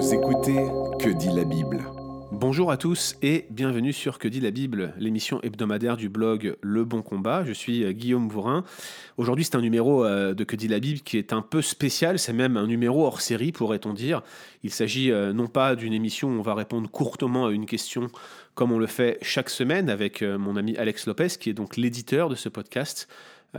[0.00, 0.54] Vous écoutez
[1.00, 1.82] Que dit la Bible
[2.30, 6.84] Bonjour à tous et bienvenue sur Que dit la Bible, l'émission hebdomadaire du blog Le
[6.84, 7.42] Bon Combat.
[7.44, 8.62] Je suis euh, Guillaume Vourin.
[9.16, 12.20] Aujourd'hui, c'est un numéro euh, de Que dit la Bible qui est un peu spécial.
[12.20, 14.22] C'est même un numéro hors série, pourrait-on dire.
[14.62, 18.06] Il s'agit euh, non pas d'une émission où on va répondre courtement à une question
[18.54, 22.28] comme on le fait chaque semaine avec mon ami Alex Lopez, qui est donc l'éditeur
[22.28, 23.08] de ce podcast.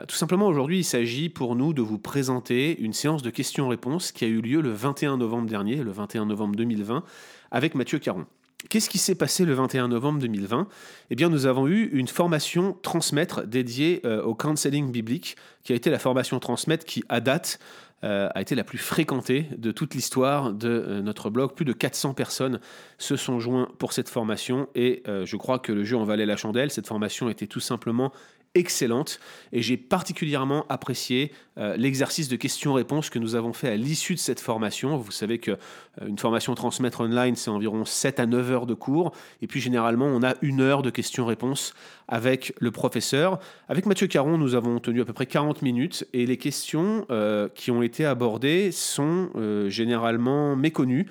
[0.08, 4.24] Tout simplement, aujourd'hui, il s'agit pour nous de vous présenter une séance de questions-réponses qui
[4.24, 7.04] a eu lieu le 21 novembre dernier, le 21 novembre 2020,
[7.50, 8.28] avec Mathieu Caron.
[8.68, 10.68] Qu'est-ce qui s'est passé le 21 novembre 2020
[11.10, 15.76] Eh bien, nous avons eu une formation transmettre dédiée euh, au counseling biblique, qui a
[15.76, 17.60] été la formation transmettre qui, à date,
[18.04, 21.54] euh, a été la plus fréquentée de toute l'histoire de euh, notre blog.
[21.54, 22.60] Plus de 400 personnes
[22.98, 26.38] se sont joints pour cette formation et je crois que le jeu en valait la
[26.38, 26.70] chandelle.
[26.70, 28.12] Cette formation était tout simplement
[28.56, 29.20] excellente
[29.52, 34.20] et j'ai particulièrement apprécié euh, l'exercice de questions-réponses que nous avons fait à l'issue de
[34.20, 34.98] cette formation.
[34.98, 35.56] Vous savez que euh,
[36.08, 40.08] une formation transmettre online, c'est environ 7 à 9 heures de cours et puis généralement
[40.08, 41.74] on a une heure de questions-réponses
[42.08, 43.40] avec le professeur.
[43.68, 47.50] Avec Mathieu Caron, nous avons tenu à peu près 40 minutes et les questions euh,
[47.54, 49.30] qui ont été abordées sont
[49.70, 51.08] généralement méconnues.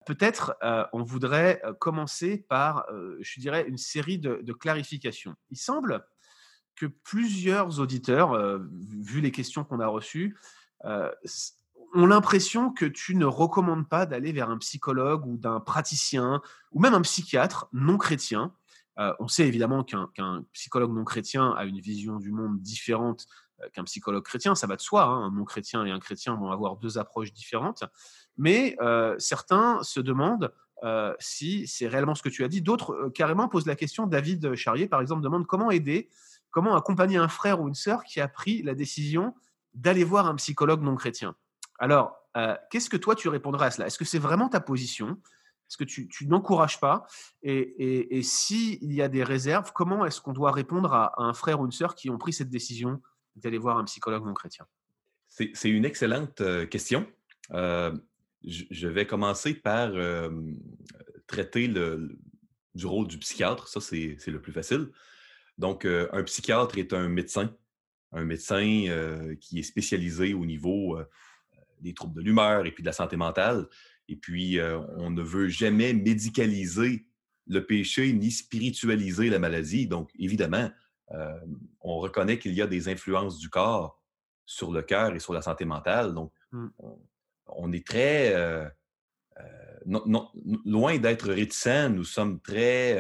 [0.06, 2.86] Peut-être euh, on voudrait commencer par,
[3.20, 5.34] je dirais, une série de, de, clarifications.
[5.50, 6.04] Il semble
[6.74, 8.58] que plusieurs auditeurs,
[8.98, 10.36] vu les questions qu'on a reçues,
[11.94, 16.40] ont l'impression que tu ne recommandes pas d'aller vers un psychologue ou d'un praticien
[16.72, 18.52] ou même un psychiatre non chrétien.
[18.98, 23.26] Euh, on sait évidemment qu'un psychologue non chrétien a une vision du monde différente
[23.62, 25.04] euh, qu'un psychologue chrétien, ça va de soi.
[25.04, 25.26] Hein.
[25.26, 27.84] Un non chrétien et un chrétien vont avoir deux approches différentes.
[28.36, 30.52] Mais euh, certains se demandent
[31.18, 32.62] si c'est réellement ce que tu as dit.
[32.62, 34.06] D'autres carrément posent la question.
[34.06, 36.08] David Charrier, par exemple, demande comment aider,
[36.50, 39.34] comment accompagner un frère ou une sœur qui a pris la décision
[39.74, 41.36] d'aller voir un psychologue non chrétien.
[41.80, 43.86] Alors, euh, qu'est-ce que toi, tu répondrais à cela?
[43.86, 45.18] Est-ce que c'est vraiment ta position?
[45.68, 47.06] Est-ce que tu, n'encourages pas?
[47.42, 51.64] Et, s'il y a des réserves, comment est-ce qu'on doit répondre à, un frère ou
[51.64, 53.00] une sœur qui ont pris cette décision
[53.36, 54.66] d'aller voir un psychologue non chrétien?
[55.28, 57.06] C'est une excellente euh, question.
[57.52, 57.96] Euh,
[58.44, 59.92] je vais commencer par
[61.26, 63.68] traiter du rôle du psychiatre.
[63.68, 64.90] Ça, c'est le plus facile.
[65.58, 67.54] Donc, un psychiatre est un médecin,
[68.12, 70.98] un médecin qui est spécialisé au niveau
[71.80, 73.66] des troubles de l'humeur et puis de la santé mentale.
[74.08, 77.06] Et puis, euh, on ne veut jamais médicaliser
[77.46, 79.86] le péché ni spiritualiser la maladie.
[79.86, 80.68] Donc, évidemment,
[81.12, 81.40] euh,
[81.80, 84.02] on reconnaît qu'il y a des influences du corps
[84.46, 86.12] sur le cœur et sur la santé mentale.
[86.12, 86.66] Donc, mmh.
[87.46, 88.34] on, est très...
[88.34, 88.68] Euh,
[90.66, 92.98] loin d'être réticents, nous sommes très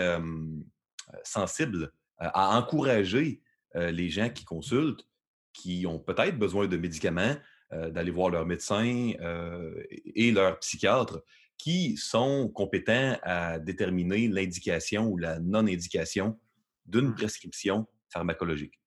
[1.22, 3.42] sensibles à encourager
[3.74, 5.06] les gens qui consultent,
[5.52, 7.36] qui ont peut-être besoin de médicaments,
[7.72, 11.22] d'aller voir leur médecin euh, et leur psychiatre
[11.58, 16.38] qui sont compétents à déterminer l'indication ou la non-indication
[16.86, 17.14] d'une mmh.
[17.14, 18.80] prescription pharmacologique.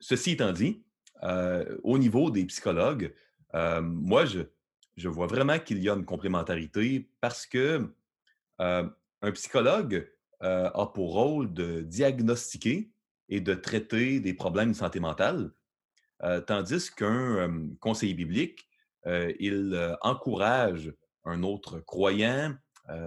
[0.00, 0.84] Ceci étant dit,
[1.22, 3.14] euh, au niveau des psychologues,
[3.82, 4.40] moi, je,
[4.96, 7.90] je, vois vraiment qu'il y a une complémentarité parce que
[8.58, 12.90] un psychologue a pour rôle de diagnostiquer
[13.28, 15.50] et de traiter des problèmes de santé mentale, euh,
[16.46, 18.68] tandis qu'un conseiller biblique,
[19.04, 20.92] il encourage
[21.24, 22.54] un autre croyant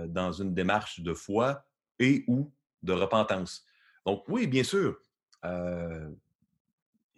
[0.08, 1.66] dans une démarche de foi
[2.00, 2.52] et ou
[2.84, 3.66] de repentance.
[4.06, 5.00] Donc oui, bien sûr,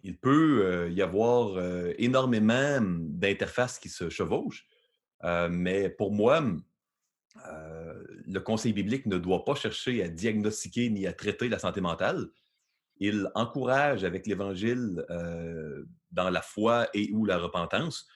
[0.04, 1.58] il peut y avoir
[1.98, 4.66] énormément d'interfaces qui se chevauchent,
[5.50, 6.44] mais pour moi,
[8.26, 12.28] le conseil biblique ne doit pas chercher à diagnostiquer ni à traiter la santé mentale.
[12.98, 15.04] Il encourage avec l'Évangile
[16.10, 18.06] dans la foi et ou la repentance.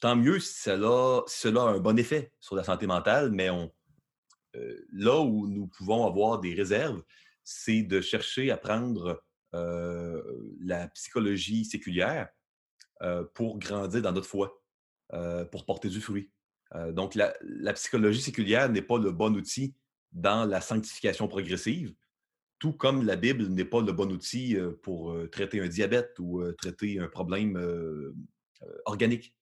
[0.00, 3.48] Tant mieux si cela, a un bon effet sur la santé mentale, mais
[4.92, 7.02] là où nous pouvons avoir des réserves,
[7.42, 9.22] c'est de chercher à prendre
[9.52, 12.28] la psychologie séculière
[13.34, 14.62] pour grandir dans notre foi,
[15.50, 16.30] pour porter du fruit.
[16.90, 19.74] donc, la, psychologie séculière n'est pas le bon outil
[20.12, 21.94] dans la sanctification progressive,
[22.58, 26.98] tout comme la Bible n'est pas le bon outil pour traiter un diabète ou traiter
[26.98, 27.58] un problème
[28.86, 29.34] organique.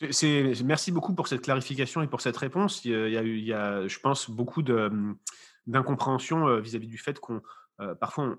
[0.00, 2.84] Merci beaucoup pour cette clarification et pour cette réponse.
[2.84, 7.42] Il y a, il y a je pense, beaucoup d'incompréhension vis-à-vis du fait qu'on
[8.00, 8.36] parfois,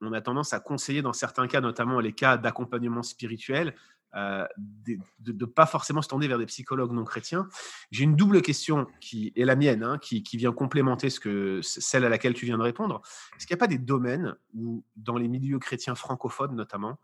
[0.00, 3.74] on, a tendance à conseiller dans certains cas, notamment les cas d'accompagnement spirituel,
[4.16, 7.48] euh, de ne pas forcément se tourner vers des psychologues non chrétiens.
[7.90, 12.04] J'ai une double question qui est la mienne, hein, qui, vient complémenter ce que, celle
[12.04, 13.02] à laquelle tu viens de répondre.
[13.36, 17.00] Est-ce qu'il n'y a pas des domaines où, dans les milieux chrétiens francophones notamment,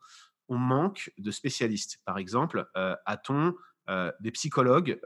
[0.49, 2.01] on manque de spécialistes?
[2.05, 3.55] Par exemple, euh, a-t-on
[4.21, 5.01] des psychologues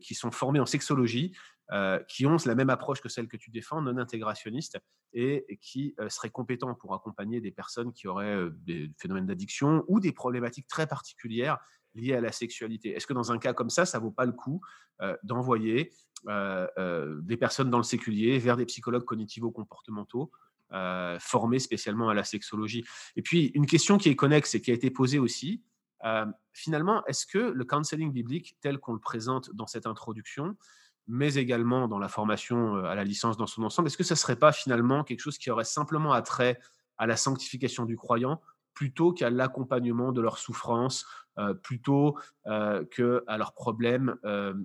[0.00, 1.32] qui sont formés en sexologie
[1.70, 4.78] euh, qui ont la même approche que celle que tu défends, non intégrationniste,
[5.12, 9.84] et, qui euh, seraient compétents pour accompagner des personnes qui auraient euh, des phénomènes d'addiction
[9.86, 11.58] ou des problématiques très particulières
[11.94, 12.96] liées à la sexualité.
[12.96, 14.62] Est-ce que dans un cas comme ça, ça vaut pas le coup
[15.22, 15.90] d'envoyer
[16.26, 20.30] des personnes dans le séculier vers des psychologues cognitivo-comportementaux
[21.18, 22.84] formés spécialement à la sexologie?
[23.16, 25.64] Et puis, une question qui est connexe et qui a été posée aussi,
[26.52, 30.56] finalement, est-ce que le counseling biblique tel qu'on le présente dans cette introduction,
[31.08, 34.18] mais également dans la formation à la licence dans son ensemble, est-ce que ça ne
[34.18, 36.60] serait pas finalement quelque chose qui aurait simplement attrait
[36.98, 38.40] à la sanctification du croyant
[38.74, 41.04] plutôt qu'à l'accompagnement de leurs souffrances,
[41.64, 42.16] plutôt
[42.46, 44.14] euh, qu'à leurs problèmes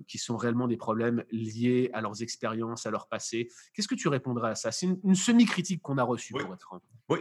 [0.06, 3.48] qui sont réellement des problèmes liés à leurs expériences, à leur passé?
[3.72, 4.70] Qu'est-ce que tu répondrais à ça?
[4.70, 6.44] C'est une, semi-critique qu'on a reçue, oui.
[6.44, 6.80] pour être franc.
[7.08, 7.18] Oui,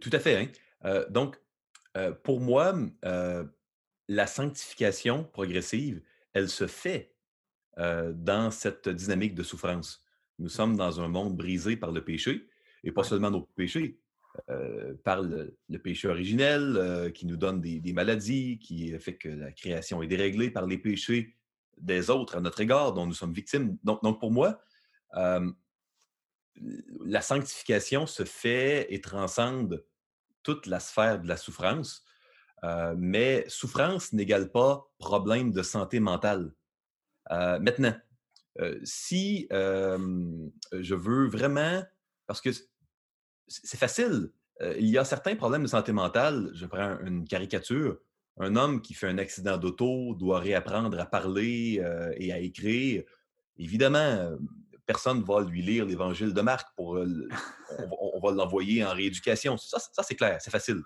[0.00, 0.52] tout à fait.
[0.84, 1.04] Hein.
[1.08, 1.40] donc,
[2.24, 2.74] pour moi,
[4.08, 6.02] la sanctification progressive,
[6.32, 7.14] elle se fait
[7.78, 10.02] euh, dans cette dynamique de souffrance.
[10.40, 12.48] Nous sommes dans un monde brisé par le péché,
[12.82, 14.00] et pas seulement nos péchés,
[14.50, 19.52] euh, par le, péché originel euh, qui nous donne des, maladies, qui fait que la
[19.52, 21.36] création est déréglée par les péchés
[21.76, 23.78] des autres à notre égard, dont nous sommes victimes.
[23.84, 24.60] Donc, donc pour moi,
[25.14, 25.44] la
[27.20, 29.84] sanctification se fait et transcende
[30.42, 32.04] toute la sphère de la souffrance,
[32.96, 36.52] mais souffrance n'égale pas problème de santé mentale.
[37.30, 37.94] Euh, maintenant,
[38.60, 41.82] euh, si je veux vraiment,
[42.26, 42.50] parce que
[43.46, 44.30] c'est facile,
[44.78, 46.50] il y a certains problèmes de santé mentale.
[46.54, 47.98] Je prends une caricature.
[48.40, 51.82] Un homme qui fait un accident d'auto doit réapprendre à parler
[52.16, 53.04] et à écrire.
[53.56, 54.36] Évidemment,
[54.84, 56.98] personne ne va lui lire l'évangile de Marc pour.
[56.98, 59.56] on, va l'envoyer en rééducation.
[59.56, 60.82] Ça, ça c'est clair, c'est facile.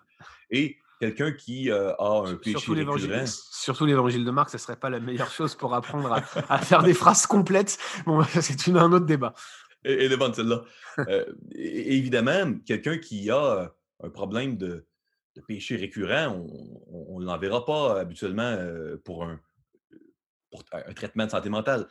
[0.50, 3.26] Et quelqu'un qui euh, a un péché surtout récurrent.
[3.26, 6.84] Surtout l'évangile de Marc, ce ne serait pas la meilleure chose pour apprendre à, faire
[6.84, 7.76] des phrases complètes.
[8.06, 9.34] Bon, c'est un autre débat.
[9.84, 10.62] Et, et bonne celle-là.
[11.08, 11.24] Euh,
[11.56, 13.68] évidemment, quelqu'un qui a euh,
[14.04, 14.86] un problème de,
[15.48, 16.46] péché récurrent,
[16.86, 18.56] on ne l'enverra pas habituellement
[19.04, 19.40] pour un,
[20.50, 21.88] pour un traitement de santé mentale.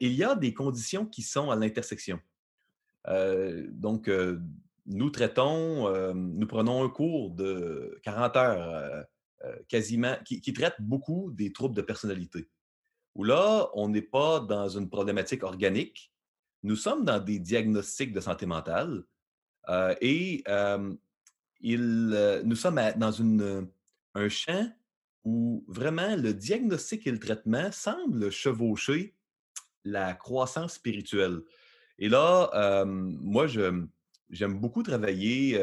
[0.00, 2.18] Il y a des conditions qui sont à l'intersection.
[3.68, 4.10] donc,
[4.90, 9.02] nous traitons, euh, nous prenons un cours de 40 heures euh,
[9.44, 12.50] euh, quasiment, qui, traite beaucoup des troubles de personnalité.
[13.14, 16.12] Où là, on n'est pas dans une problématique organique,
[16.62, 19.04] nous sommes dans des diagnostics de santé mentale
[20.00, 20.44] et
[21.60, 23.68] il, nous sommes dans une,
[24.14, 24.70] un champ
[25.24, 29.16] où vraiment le diagnostic et le traitement semblent chevaucher
[29.84, 31.40] la croissance spirituelle.
[31.98, 33.86] Et là, moi, je,
[34.30, 35.62] j'aime beaucoup travailler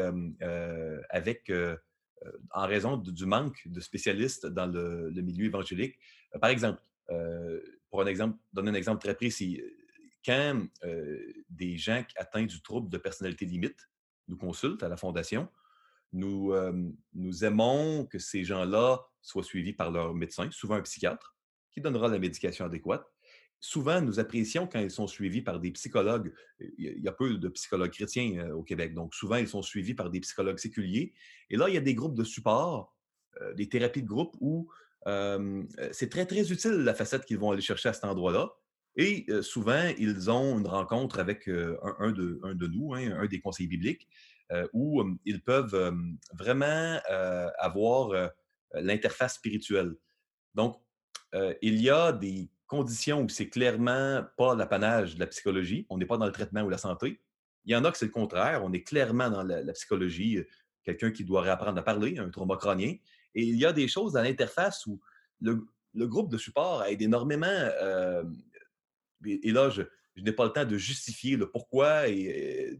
[1.10, 1.52] avec,
[2.50, 5.98] en raison du manque de spécialistes dans le, milieu évangélique.
[6.40, 6.80] par exemple,
[7.90, 9.62] pour un exemple, donner un exemple très précis,
[10.24, 10.66] quand
[11.48, 13.88] des gens atteints du trouble de personnalité limite
[14.26, 15.48] nous consultent à la Fondation,
[16.12, 16.54] nous,
[17.14, 21.36] nous aimons que ces gens-là soient suivis par leur médecin, souvent un psychiatre,
[21.70, 23.06] qui donnera la médication adéquate
[23.60, 26.32] souvent, nous apprécions quand ils sont suivis par des psychologues.
[26.60, 29.94] Il y a peu de psychologues chrétiens euh, au Québec, donc souvent, ils sont suivis
[29.94, 31.12] par des psychologues séculiers.
[31.50, 32.96] Et là, il y a des groupes de support,
[33.40, 34.70] euh, des thérapies de groupe où
[35.06, 35.62] euh,
[35.92, 38.50] c'est très, très utile la facette qu'ils vont aller chercher à cet endroit-là.
[38.96, 44.08] Et souvent, ils ont une rencontre avec un, de, nous, hein, un des conseillers bibliques,
[44.72, 45.94] où ils peuvent
[46.36, 46.98] vraiment
[47.60, 48.32] avoir
[48.72, 49.94] l'interface spirituelle.
[50.56, 50.82] Donc,
[51.62, 56.06] il y a des conditions où c'est clairement pas l'apanage de la psychologie, on n'est
[56.06, 57.20] pas dans le traitement ou la santé.
[57.64, 60.46] Il y en a que c'est le contraire, on est clairement dans la, psychologie, euh,
[60.84, 62.94] quelqu'un qui doit réapprendre à parler, un trauma crânien.
[63.34, 65.00] Et il y a des choses à l'interface où
[65.40, 67.46] le, groupe de support aide énormément.
[67.46, 68.22] Euh,
[69.24, 69.82] et, là, je,
[70.16, 72.76] n'ai pas le temps de justifier le pourquoi et euh,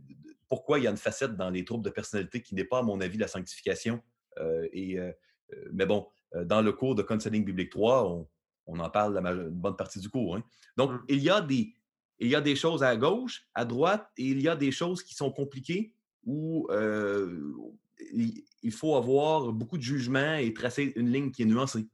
[0.49, 2.83] pourquoi il y a une facette dans les troubles de personnalité qui n'est pas, à
[2.83, 4.01] mon avis, la sanctification.
[4.73, 4.99] et,
[5.73, 6.07] mais bon,
[6.45, 8.29] dans le cours de Counseling Biblique 3, on,
[8.69, 10.37] on en parle la une bonne partie du cours.
[10.37, 10.45] Hein.
[10.77, 11.05] Donc, mmh.
[11.09, 11.75] il, y a des,
[12.21, 15.03] il y a des choses à gauche, à droite, et il y a des choses
[15.03, 15.93] qui sont compliquées
[16.25, 16.69] où
[18.63, 21.87] il faut avoir beaucoup de jugement et tracer une ligne qui est nuancée.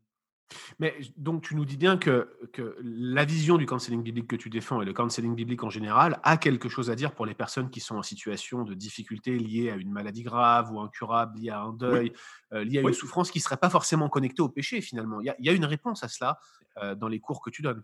[0.78, 4.50] Mais donc, tu nous dis bien que, que la vision du counseling biblique que tu
[4.50, 7.70] défends et le counseling biblique en général a quelque chose à dire pour les personnes
[7.70, 11.61] qui sont en situation de difficulté liée à une maladie grave ou incurable, liée à
[11.61, 12.12] un deuil,
[12.52, 15.20] euh, liée à une souffrance qui ne serait pas forcément connectée au péché finalement.
[15.20, 16.38] Il y, a, une réponse à cela
[16.82, 17.82] euh, dans les cours que tu donnes.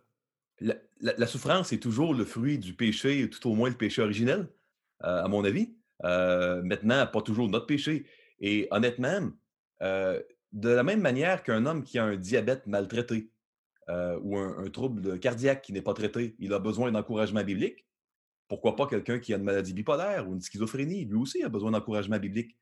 [1.01, 4.51] La, souffrance est toujours le fruit du péché, tout au moins le péché originel,
[5.05, 5.75] euh, à mon avis.
[6.03, 8.07] maintenant, pas toujours notre péché.
[8.41, 9.31] Et honnêtement,
[10.53, 13.31] de la même manière qu'un homme qui a un diabète maltraité
[13.89, 17.87] euh, ou un, trouble cardiaque qui n'est pas traité, il a besoin d'encouragement biblique.
[18.49, 21.71] Pourquoi pas quelqu'un qui a une maladie bipolaire ou une schizophrénie, lui aussi a besoin
[21.71, 22.57] d'encouragement biblique.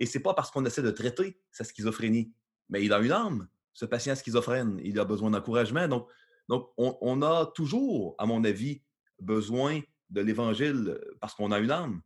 [0.00, 2.32] Et c'est pas parce qu'on essaie de traiter sa schizophrénie,
[2.68, 5.86] mais il a une âme, ce patient schizophrène, il a besoin d'encouragement.
[5.86, 6.08] Donc,
[6.76, 8.82] on, a toujours, à mon avis,
[9.20, 9.80] besoin
[10.10, 12.00] de l'Évangile parce qu'on a une âme.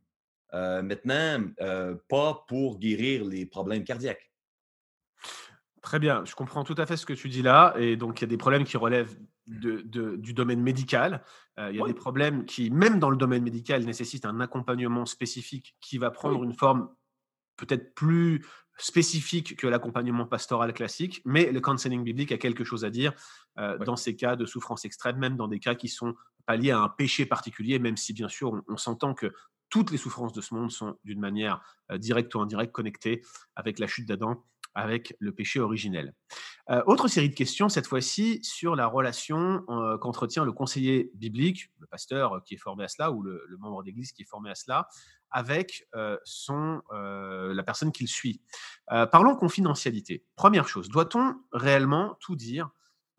[0.53, 4.32] Euh, maintenant, euh, pas pour guérir les problèmes cardiaques.
[5.83, 7.75] Très bien, je comprends tout à fait ce que tu dis là.
[7.77, 11.21] Et donc, il y a des problèmes qui relèvent du domaine médical.
[11.59, 15.05] Euh, il y a des problèmes qui, même dans le domaine médical, nécessitent un accompagnement
[15.05, 16.89] spécifique qui va prendre une forme
[17.57, 18.45] peut-être plus
[18.77, 21.21] spécifique que l'accompagnement pastoral classique.
[21.25, 23.11] Mais le counseling biblique a quelque chose à dire
[23.59, 26.71] euh, dans ces cas de souffrance extrême, même dans des cas qui sont pas liés
[26.71, 29.33] à un péché particulier, même si bien sûr on, s'entend que
[29.69, 31.59] toutes les souffrances de ce monde sont d'une manière
[31.91, 33.21] euh, directe ou indirecte connectées
[33.57, 36.13] avec la chute d'Adam avec le péché originel.
[36.69, 41.71] Euh, autre série de questions, cette fois-ci sur la relation euh, qu'entretient le conseiller biblique,
[41.79, 44.55] le pasteur qui est formé à cela, ou le, membre d'église qui est formé à
[44.55, 44.87] cela,
[45.31, 48.41] avec euh, son, la personne qu'il suit.
[48.87, 50.23] parlons confidentialité.
[50.35, 52.69] Première chose, doit-on réellement tout dire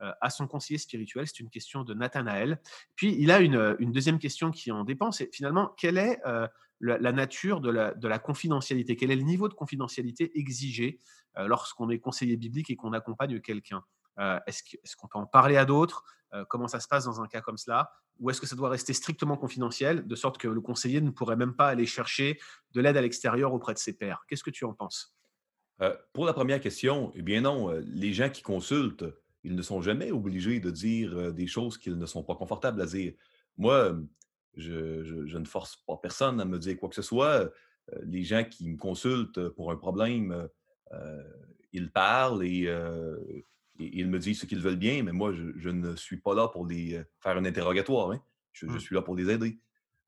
[0.00, 2.60] à son conseiller spirituel C'est une question de Nathanaël.
[2.96, 6.20] Puis il a une, une, deuxième question qui en dépend, c'est finalement quelle est
[6.80, 11.00] la, nature de la, de la, confidentialité, quel est le niveau de confidentialité exigé
[11.38, 13.82] euh, lorsqu'on est conseiller biblique et qu'on accompagne quelqu'un?
[14.18, 16.04] Euh, est-ce qu'on peut en parler à d'autres?
[16.34, 17.90] Euh, Comment ça se passe dans un cas comme cela?
[18.20, 21.36] Ou est-ce que ça doit rester strictement confidentiel, de sorte que le conseiller ne pourrait
[21.36, 22.38] même pas aller chercher
[22.72, 24.24] de l'aide à l'extérieur auprès de ses pairs?
[24.28, 25.16] Qu'est-ce que tu en penses?
[26.12, 29.04] Pour la première question, eh bien non, les gens qui consultent,
[29.44, 32.86] ils ne sont jamais obligés de dire des choses qu'ils ne sont pas confortables à
[32.86, 33.12] dire.
[33.58, 33.96] Moi,
[34.56, 37.52] je, ne force pas personne à me dire quoi que ce soit.
[38.02, 40.48] les gens qui me consultent pour un problème,
[40.92, 41.22] euh,
[41.72, 43.44] ils parlent euh, et,
[43.78, 46.66] ils me disent ce qu'ils veulent bien, mais moi, je, ne suis pas là pour
[46.66, 48.12] les, faire un interrogatoire.
[48.12, 48.22] Hein.
[48.52, 48.78] Je, mmh.
[48.78, 49.58] suis là pour les aider.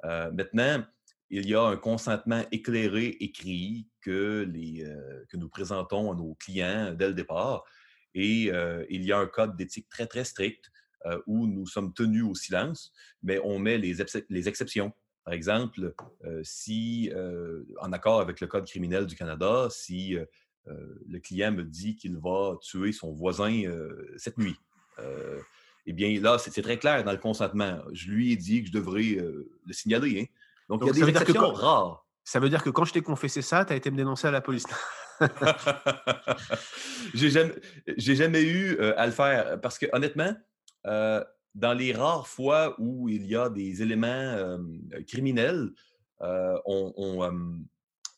[0.03, 0.85] maintenant,
[1.29, 4.87] il y a un consentement éclairé, écrit, que, les,
[5.29, 7.65] que nous présentons à nos clients dès le départ.
[8.19, 8.51] Et
[8.91, 10.73] il y a un code d'éthique très, très strict
[11.27, 12.93] où nous sommes tenus au silence,
[13.23, 13.97] mais on met les,
[14.29, 14.93] les exceptions.
[15.25, 15.95] Par exemple,
[16.43, 17.13] si,
[17.81, 20.17] en accord avec le Code criminel du Canada, si
[20.69, 24.57] euh, le client me dit qu'il va tuer son voisin euh, cette nuit.
[24.99, 25.41] Euh,
[25.87, 27.81] eh bien, là, c'est très clair dans le consentement.
[27.93, 30.23] Je lui ai dit que je devrais le signaler.
[30.23, 30.25] Hein.
[30.69, 32.05] Donc, il y a des exceptions rares.
[32.25, 34.33] Ça veut dire que quand je t'ai confessé ça, tu as été me dénoncer à
[34.33, 34.65] la police.
[37.15, 37.55] j'ai jamais,
[37.97, 40.35] jamais eu à le faire parce que honnêtement,
[40.85, 44.59] dans les rares fois où il y a des éléments
[45.07, 45.71] criminels,
[46.21, 46.93] on,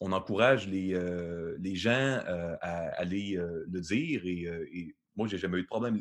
[0.00, 5.38] on encourage les, euh, les gens euh, à aller euh, le dire et, moi, j'ai
[5.38, 6.00] jamais eu de problème.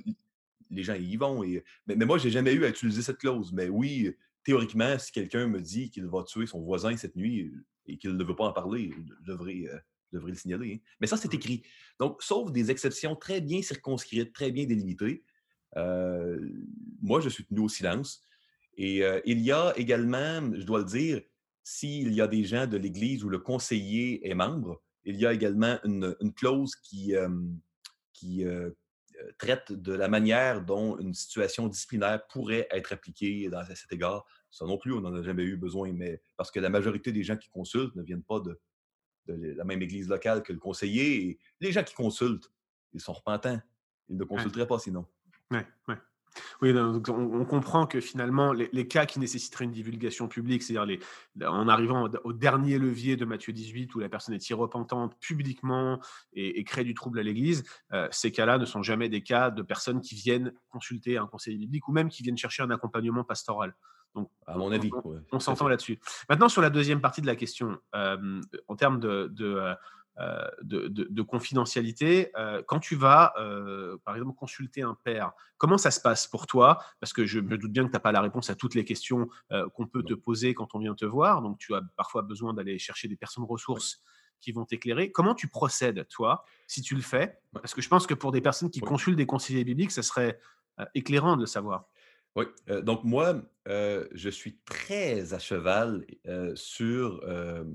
[0.69, 1.43] Les gens y vont.
[1.43, 3.51] Et, mais, moi, j'ai jamais eu à utiliser cette clause.
[3.51, 7.51] Mais oui, théoriquement, si quelqu'un me dit qu'il va tuer son voisin cette nuit
[7.87, 9.65] et qu'il ne veut pas en parler, je devrais,
[10.25, 10.75] le signaler.
[10.75, 10.89] Hein.
[10.99, 11.63] Mais ça, c'est écrit.
[11.99, 15.23] Donc, sauf des exceptions très bien circonscrites, très bien délimitées,
[17.01, 18.23] moi, je suis tenu au silence.
[18.77, 21.21] Et il y a également, je dois le dire,
[21.63, 25.33] s'il y a des gens de l'Église où le conseiller est membre, il y a
[25.33, 27.13] également une, clause qui,
[28.13, 28.69] qui euh,
[29.21, 33.91] euh, traite de la manière dont une situation disciplinaire pourrait être appliquée dans, à cet
[33.91, 34.25] égard.
[34.49, 37.23] Ça non plus, on n'en a jamais eu besoin, mais parce que la majorité des
[37.23, 38.59] gens qui consultent ne viennent pas de,
[39.27, 41.29] la même église locale que le conseiller.
[41.29, 42.51] Et les gens qui consultent,
[42.93, 43.61] ils sont repentants.
[44.09, 45.05] Ils ne consulteraient pas sinon.
[45.51, 45.95] Oui, oui.
[46.61, 50.99] Oui, on, comprend que finalement, les, cas qui nécessiteraient une divulgation publique, c'est-à-dire
[51.45, 55.99] en arrivant au, dernier levier de Matthieu 18, où la personne est irrepentante publiquement
[56.33, 59.61] et, crée du trouble à l'Église, euh, ces cas-là ne sont jamais des cas de
[59.61, 63.75] personnes qui viennent consulter un conseiller biblique ou même qui viennent chercher un accompagnement pastoral.
[64.15, 64.89] Donc, à mon avis,
[65.31, 65.99] on, s'entend là-dessus.
[66.29, 69.75] Maintenant, sur la deuxième partie de la question, euh, en termes de, euh,
[70.19, 72.31] euh, de, confidentialité.
[72.37, 73.33] Euh, quand tu vas,
[74.03, 76.79] par exemple, consulter un père, comment ça se passe pour toi?
[76.99, 78.83] Parce que je me doute bien que tu n'as pas la réponse à toutes les
[78.83, 79.27] questions
[79.73, 81.43] qu'on peut te poser quand on vient te voir.
[81.43, 84.01] Donc, tu as parfois besoin d'aller chercher des personnes ressources
[84.39, 85.11] qui vont t'éclairer.
[85.11, 87.39] Comment tu procèdes, toi, si tu le fais?
[87.53, 90.39] Parce que je pense que pour des personnes qui consultent des conseillers bibliques, ça serait
[90.95, 91.85] éclairant de le savoir.
[92.37, 92.45] Oui,
[92.83, 96.05] donc moi, je suis très à cheval
[96.53, 97.19] sur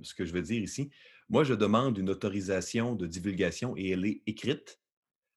[0.02, 0.88] ce que je veux dire ici.
[1.28, 4.80] Moi, je demande une autorisation de divulgation et elle est écrite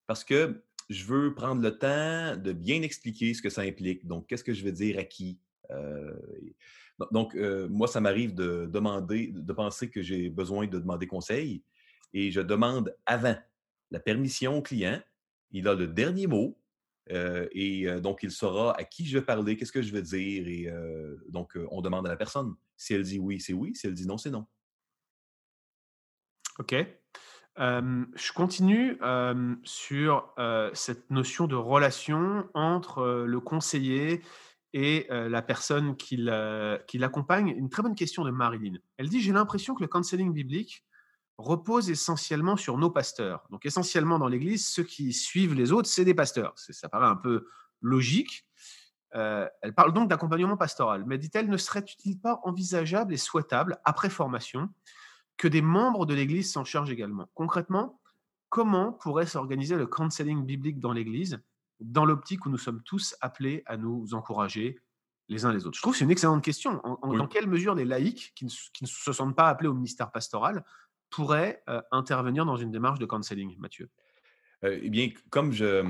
[0.06, 4.06] parce que je veux prendre le temps de bien expliquer ce que ça implique.
[4.06, 5.40] Donc, qu'est-ce que je veux dire à qui?
[7.12, 11.64] Donc, moi, ça m'arrive de demander, de penser que j'ai besoin de demander conseil
[12.14, 13.36] et je demande avant
[13.90, 15.02] la permission au client.
[15.50, 16.60] Il a le dernier mot
[17.12, 20.48] euh, et donc il saura à qui je vais parler, qu'est-ce que je veux dire.
[20.48, 20.72] Et
[21.30, 22.56] donc, on demande à la personne.
[22.78, 23.76] Si elle dit oui, c'est oui.
[23.76, 24.46] Si elle dit non, c'est non.
[26.60, 26.76] OK.
[27.58, 28.98] je continue
[29.64, 30.34] sur
[30.74, 34.22] cette notion de relation entre le conseiller
[34.74, 37.50] et la personne qui l'accompagne.
[37.50, 38.78] Une très bonne question de Marilyn.
[38.98, 40.86] Elle dit J'ai l'impression que le counseling biblique
[41.38, 43.46] repose essentiellement sur nos pasteurs.
[43.50, 46.54] Donc, essentiellement dans l'Église, ceux qui suivent les autres, c'est des pasteurs.
[46.56, 47.48] Ça paraît un peu
[47.82, 48.48] logique.
[49.12, 51.04] elle parle donc d'accompagnement pastoral.
[51.06, 54.70] Mais dit-elle, ne serait-il pas envisageable et souhaitable, après formation,
[55.38, 57.30] que des membres de l'Église s'en chargent également?
[57.34, 58.00] Concrètement,
[58.50, 61.42] comment pourrait s'organiser le counseling biblique dans l'Église
[61.82, 64.80] dans l'optique où nous sommes tous appelés à nous encourager
[65.28, 65.76] les uns les autres?
[65.76, 66.82] Je trouve que c'est une excellente question.
[67.04, 70.64] Dans quelle mesure les laïcs, qui ne, se sentent pas appelés au ministère pastoral,
[71.10, 73.90] pourraient euh, intervenir dans une démarche de counseling, Mathieu?
[74.64, 75.86] Euh, Eh bien, comme je,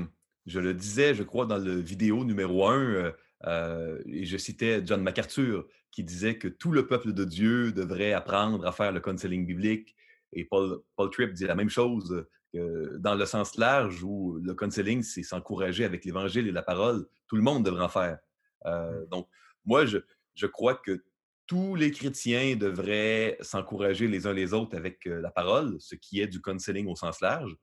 [0.46, 3.12] je, le disais, je crois, dans le vidéo numéro 1,
[3.44, 8.12] euh, et je citais John MacArthur qui disait que tout le peuple de Dieu devrait
[8.12, 9.94] apprendre à faire le counseling biblique.
[10.32, 15.02] Et Paul, Paul Tripp dit la même chose, dans le sens large où le counseling,
[15.02, 17.06] c'est s'encourager avec l'évangile et la parole.
[17.28, 18.18] Tout le monde devrait en faire.
[18.64, 19.06] Mmh.
[19.10, 19.28] donc,
[19.64, 19.98] moi, je,
[20.34, 21.02] je, crois que
[21.46, 26.26] tous les chrétiens devraient s'encourager les uns les autres avec la parole, ce qui est
[26.26, 27.56] du counseling au sens large.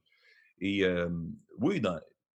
[0.60, 0.86] Et
[1.58, 1.82] oui,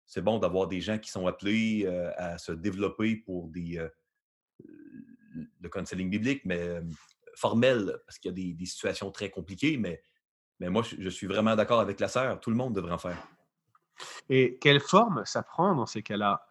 [0.05, 1.85] c'est bon d'avoir des gens qui sont appelés
[2.17, 3.79] à se développer pour des,
[5.61, 6.81] le counseling biblique, mais
[7.35, 10.01] formel, parce qu'il y a des, situations très compliquées, mais,
[10.59, 12.39] mais moi, je, suis vraiment d'accord avec la sœur.
[12.39, 13.17] Tout le monde devrait en faire.
[14.29, 16.47] Et quelle forme ça prend dans ces cas-là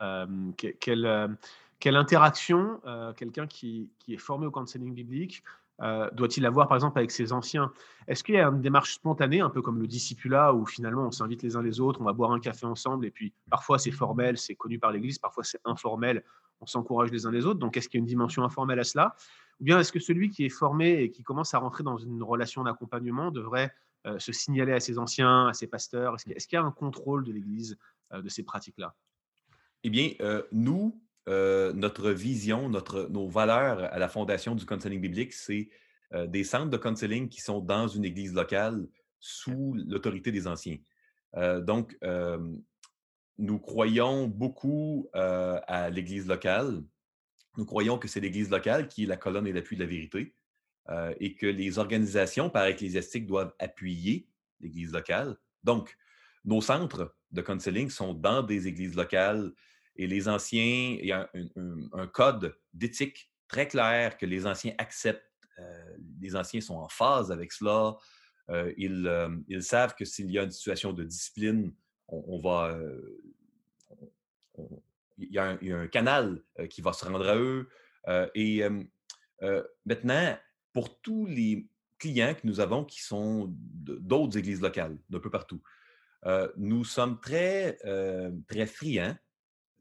[0.56, 1.36] quelle,
[1.84, 2.80] quelle, interaction
[3.16, 5.42] quelqu'un qui, qui, est formé au counseling biblique
[5.82, 7.72] euh, doit-il avoir, par exemple, avec ses anciens?
[8.06, 11.10] Est-ce qu'il y a une démarche spontanée, un peu comme le discipulat, où finalement on
[11.10, 13.90] s'invite les uns les autres, on va boire un café ensemble, et puis parfois c'est
[13.90, 16.24] formel, c'est connu par l'Église, parfois c'est informel,
[16.60, 17.58] on s'encourage les uns les autres?
[17.58, 19.16] Donc est-ce qu'il y a une dimension informelle à cela?
[19.60, 22.22] Ou bien est-ce que celui qui est formé et qui commence à rentrer dans une
[22.22, 23.72] relation d'accompagnement devrait
[24.06, 26.14] euh, se signaler à ses anciens, à ses pasteurs?
[26.14, 27.76] Est-ce qu'il y, a un contrôle de l'Église
[28.12, 28.94] euh, de ces pratiques-là?
[29.86, 30.12] Eh bien,
[30.50, 35.70] nous, euh, notre vision, notre, nos valeurs à la fondation du counseling biblique, c'est
[36.12, 38.86] euh, des centres de counseling qui sont dans une église locale
[39.20, 40.76] sous l'autorité des anciens.
[41.36, 41.96] Euh, donc,
[43.36, 46.84] nous croyons beaucoup à l'église locale.
[47.56, 50.36] Nous croyons que c'est l'église locale qui est la colonne et l'appui de la vérité
[51.18, 54.28] et que les organisations par ecclésiastiques doivent appuyer
[54.60, 55.36] l'église locale.
[55.64, 55.96] Donc,
[56.44, 59.52] nos centres de counseling sont dans des églises locales
[59.96, 61.30] et les anciens, il y a
[61.92, 65.22] un, code d'éthique très clair que les anciens acceptent.
[65.58, 67.96] Euh, les anciens sont en phase avec cela.
[68.50, 71.72] Euh, euh, ils, savent que s'il y a une situation de discipline,
[72.08, 72.76] on, va.
[75.16, 77.68] il, y a un, canal qui va se rendre à eux.
[78.34, 78.62] et
[79.86, 80.36] maintenant,
[80.72, 85.62] pour tous les clients que nous avons qui sont d'autres églises locales, d'un peu partout,
[86.56, 87.78] nous sommes très,
[88.48, 89.16] très friands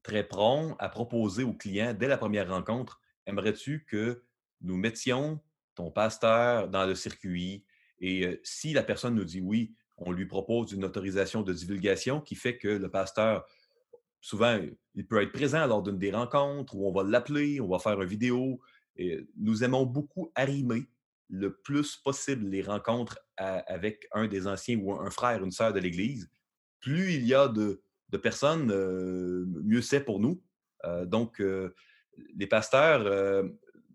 [0.04, 4.24] très prompt à proposer aux clients dès la première rencontre aimerais-tu que
[4.62, 5.40] nous mettions
[5.76, 7.66] ton pasteur dans le circuit?
[8.00, 12.36] Et si la personne nous dit oui, on lui propose une autorisation de divulgation qui
[12.36, 13.46] fait que le pasteur,
[14.20, 14.60] souvent,
[14.96, 18.02] il peut être présent lors d'une des rencontres où on va l'appeler, on va faire
[18.02, 18.60] une vidéo.
[19.38, 20.88] Nous aimons beaucoup arrimer
[21.30, 25.80] le plus possible les rencontres avec un des anciens ou un frère, une sœur de
[25.80, 26.30] l'Église.
[26.80, 27.82] Plus il y a de,
[28.14, 28.68] de personnes,
[29.64, 30.42] mieux c'est pour nous.
[31.06, 31.44] donc,
[32.36, 33.04] les pasteurs,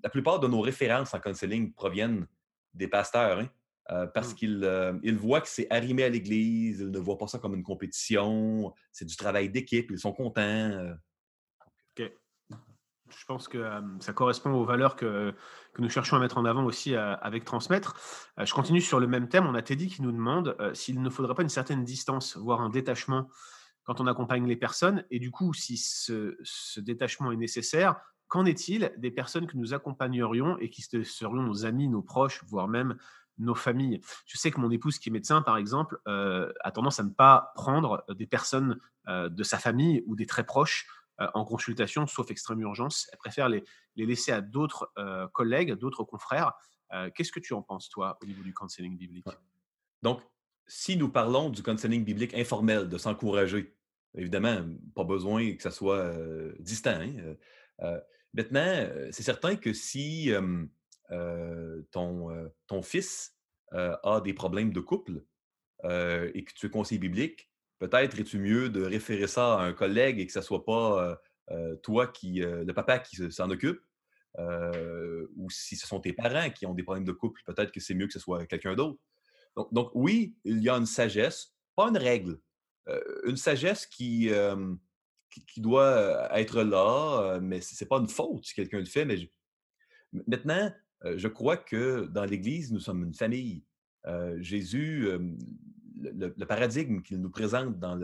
[0.02, 2.26] la plupart de nos références en counseling proviennent
[2.74, 4.34] des pasteurs, hein, parce mmh.
[4.34, 7.62] qu'ils ils voient que c'est arrimé à l'Église, ils ne voient pas ça comme une
[7.62, 10.96] compétition, c'est du travail d'équipe, ils sont contents.
[11.96, 12.12] OK.
[13.10, 13.64] Je pense que
[14.00, 15.34] ça correspond aux valeurs que,
[15.72, 17.96] que, nous cherchons à mettre en avant aussi avec Transmettre.
[18.36, 19.46] je continue sur le même thème.
[19.46, 22.68] On a Teddy qui nous demande s'il ne faudrait pas une certaine distance, voire un
[22.68, 23.28] détachement
[23.88, 25.04] quand on accompagne les personnes.
[25.10, 26.36] Et du coup, si ce,
[26.78, 27.96] détachement est nécessaire,
[28.28, 32.68] qu'en est-il des personnes que nous accompagnerions et qui serions nos amis, nos proches, voire
[32.68, 32.98] même
[33.38, 34.02] nos familles?
[34.26, 37.52] Je sais que mon épouse qui est médecin, par exemple, a tendance à ne pas
[37.54, 40.86] prendre des personnes de sa famille ou des très proches
[41.20, 43.08] euh, en consultation, sauf extrême urgence.
[43.12, 43.64] Elle préfère les,
[43.96, 46.52] les laisser à d'autres euh, collègues, d'autres confrères.
[46.92, 49.26] Euh, qu'est-ce que tu en penses, toi, au niveau du counseling biblique?
[50.02, 50.22] Donc,
[50.68, 53.74] si nous parlons du counseling biblique informel, de s'encourager,
[54.14, 56.12] évidemment, pas besoin que ça soit
[56.58, 57.00] distant.
[57.80, 58.00] Hein,
[58.34, 60.32] maintenant, c'est certain que si
[61.90, 63.36] ton, ton fils
[63.72, 65.24] a des problèmes de couple
[65.84, 70.18] et que tu es conseiller biblique, peut-être es-tu mieux de référer ça à un collègue
[70.20, 71.20] et que ce ne soit pas
[71.82, 73.80] toi qui, le papa qui s'en occupe.
[75.36, 77.94] ou si ce sont tes parents qui ont des problèmes de couple, peut-être que c'est
[77.94, 78.98] mieux que ce soit quelqu'un d'autre.
[79.72, 82.38] Donc, oui, il y a une sagesse, pas une règle,
[83.24, 84.30] une sagesse qui,
[85.46, 89.04] qui, doit être là, mais ce n'est pas une faute si quelqu'un le fait.
[89.04, 89.16] Mais
[90.26, 90.72] Maintenant,
[91.04, 93.64] je crois que dans l'Église, nous sommes une famille.
[94.38, 95.08] Jésus,
[96.00, 97.96] le, paradigme qu'il nous présente dans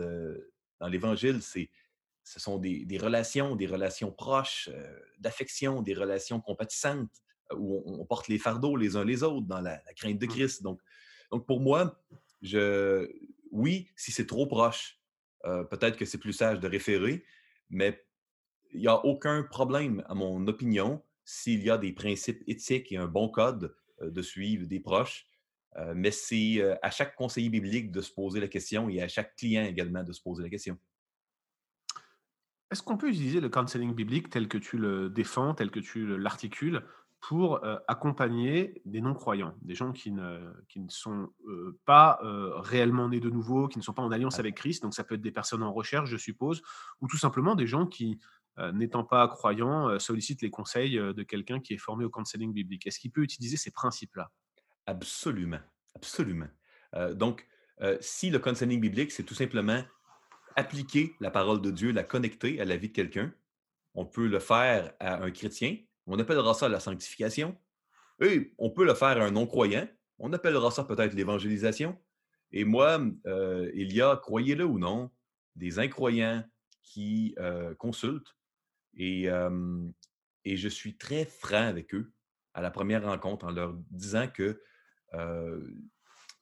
[0.87, 1.69] l'Évangile, c'est
[2.25, 7.11] ce sont des, relations, des relations proches, euh, d'affection, des relations compatissantes,
[7.51, 10.29] euh, où on, porte les fardeaux les uns les autres dans la, crainte de mmh.
[10.29, 10.63] Christ.
[10.63, 10.81] Donc,
[11.31, 12.01] donc pour moi,
[12.41, 13.07] je,
[13.55, 14.99] oui, si c'est trop proche,
[15.45, 17.25] euh, peut-être que c'est plus sage de référer,
[17.69, 18.05] mais
[18.71, 22.97] il n'y a aucun problème, à mon opinion, s'il y a des principes éthiques et
[22.97, 25.27] un bon code de suivre des proches.
[25.77, 29.07] Euh, mais c'est euh, à chaque conseiller biblique de se poser la question et à
[29.07, 30.77] chaque client également de se poser la question.
[32.71, 36.17] Est-ce qu'on peut utiliser le counseling biblique tel que tu le défends, tel que tu
[36.17, 36.81] l'articules,
[37.21, 41.29] pour euh, accompagner des non-croyants, des gens qui ne, qui ne sont
[41.85, 42.19] pas
[42.57, 45.15] réellement nés de nouveau, qui ne sont pas en alliance avec Christ, donc ça peut
[45.15, 46.61] être des personnes en recherche, je suppose,
[47.01, 48.19] ou tout simplement des gens qui,
[48.73, 52.87] n'étant pas croyants, sollicitent les conseils de quelqu'un qui est formé au counseling biblique.
[52.87, 54.31] Est-ce qu'il peut utiliser ces principes-là?
[54.85, 55.59] Absolument,
[55.95, 56.47] absolument.
[57.13, 57.47] donc,
[57.99, 59.83] si le counseling biblique, c'est tout simplement
[60.55, 63.33] appliquer la parole de Dieu, la connecter à la vie de quelqu'un,
[63.93, 67.57] on peut le faire à un chrétien, on appellera ça la sanctification.
[68.21, 69.87] Et on peut le faire à un non-croyant,
[70.19, 71.97] on appellera ça peut-être l'évangélisation.
[72.51, 73.01] Et moi,
[73.73, 75.11] il y a, croyez-le ou non,
[75.55, 76.43] des incroyants
[76.81, 77.35] qui
[77.77, 78.35] consultent
[78.95, 79.27] et,
[80.45, 82.13] et je suis très franc avec eux
[82.53, 84.61] à la première rencontre en leur disant que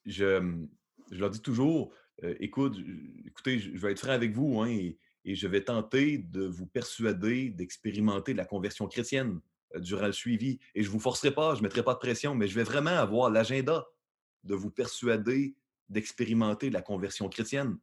[0.06, 0.58] je,
[1.10, 2.78] leur dis toujours, écoute,
[3.26, 7.49] écoutez, je, vais être franc avec vous hein, et, je vais tenter de vous persuader
[7.49, 9.39] d'expérimenter la conversion chrétienne
[9.75, 10.59] durant le suivi.
[10.75, 12.63] Et je ne vous forcerai pas, je ne mettrai pas de pression, mais je vais
[12.63, 13.86] vraiment avoir l'agenda
[14.43, 15.55] de vous persuader
[15.89, 17.77] d'expérimenter la conversion chrétienne.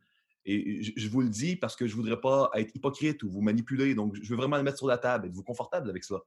[0.46, 3.42] Et je, vous le dis parce que je ne voudrais pas être hypocrite ou vous
[3.42, 3.94] manipuler.
[3.94, 6.22] Donc, je veux vraiment le mettre sur la table, être vous confortable avec ça.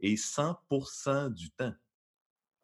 [0.00, 1.74] Et 100% du temps,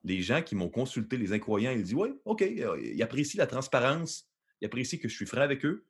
[0.04, 3.46] les gens qui m'ont consulté, les incroyants, ils disent Oui, OK, euh, ils apprécient la
[3.46, 4.26] transparence,
[4.61, 5.85] ils apprécient que je suis franc avec eux.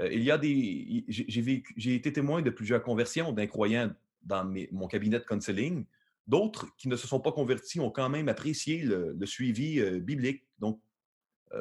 [0.00, 1.04] Euh, il y a des.
[1.08, 3.94] J'ai été témoin de plusieurs conversions d'incroyants
[4.26, 5.86] dans mon cabinet de counseling.
[6.26, 10.44] D'autres qui ne se sont pas convertis ont quand même apprécié le, suivi euh, biblique.
[10.58, 10.80] Donc,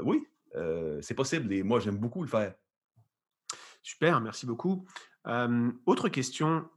[0.03, 0.25] oui,
[1.01, 2.55] c'est possible et moi, j'aime beaucoup le faire.
[3.83, 4.85] Super, merci beaucoup.
[5.85, 6.67] autre question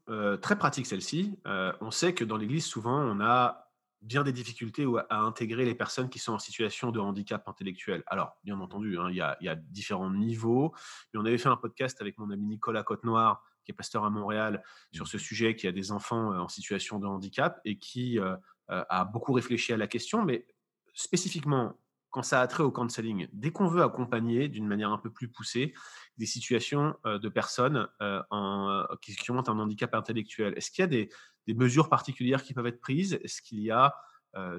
[0.43, 1.39] très pratique celle-ci.
[1.81, 3.68] on sait que dans l'Église, souvent, on a
[4.01, 8.03] bien des difficultés à intégrer les personnes qui sont en situation de handicap intellectuel.
[8.07, 10.73] Alors, bien entendu, hein, il, y a, différents niveaux.
[11.13, 14.11] Mais on avait fait un podcast avec mon ami Nicolas Côte-Noir, qui est pasteur à
[14.11, 15.09] Montréal, sur mmh.
[15.09, 18.37] ce sujet, qui a des enfants euh, en situation de handicap et qui euh,
[18.71, 20.25] euh, a beaucoup réfléchi à la question.
[20.25, 20.47] Mais
[20.95, 21.79] spécifiquement,
[22.11, 25.29] quand ça a trait au counseling, dès qu'on veut accompagner d'une manière un peu plus
[25.29, 25.75] poussée
[26.17, 31.11] des situations de personnes en, qui, ont un handicap intellectuel, est-ce qu'il y a des,
[31.49, 33.19] des mesures particulières qui peuvent être prises?
[33.25, 33.95] Est-ce qu'il y a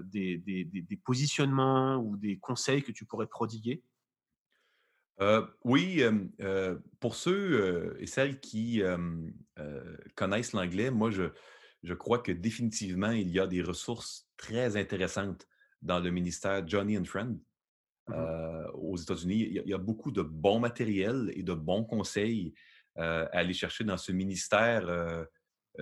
[0.04, 3.84] des, des, des, positionnements ou des conseils que tu pourrais prodiguer?
[5.64, 6.02] Oui,
[7.00, 8.82] pour ceux et celles qui
[10.16, 11.26] connaissent l'anglais, moi, je,
[11.84, 15.48] je, crois que définitivement, il y a des ressources très intéressantes
[15.84, 17.40] dans le ministère Johnny and Friend
[18.08, 18.14] mmh
[18.74, 19.36] aux États-Unis.
[19.36, 22.56] Il, il, y a beaucoup de bons matériels et de bons conseils
[22.96, 25.28] à aller chercher dans ce ministère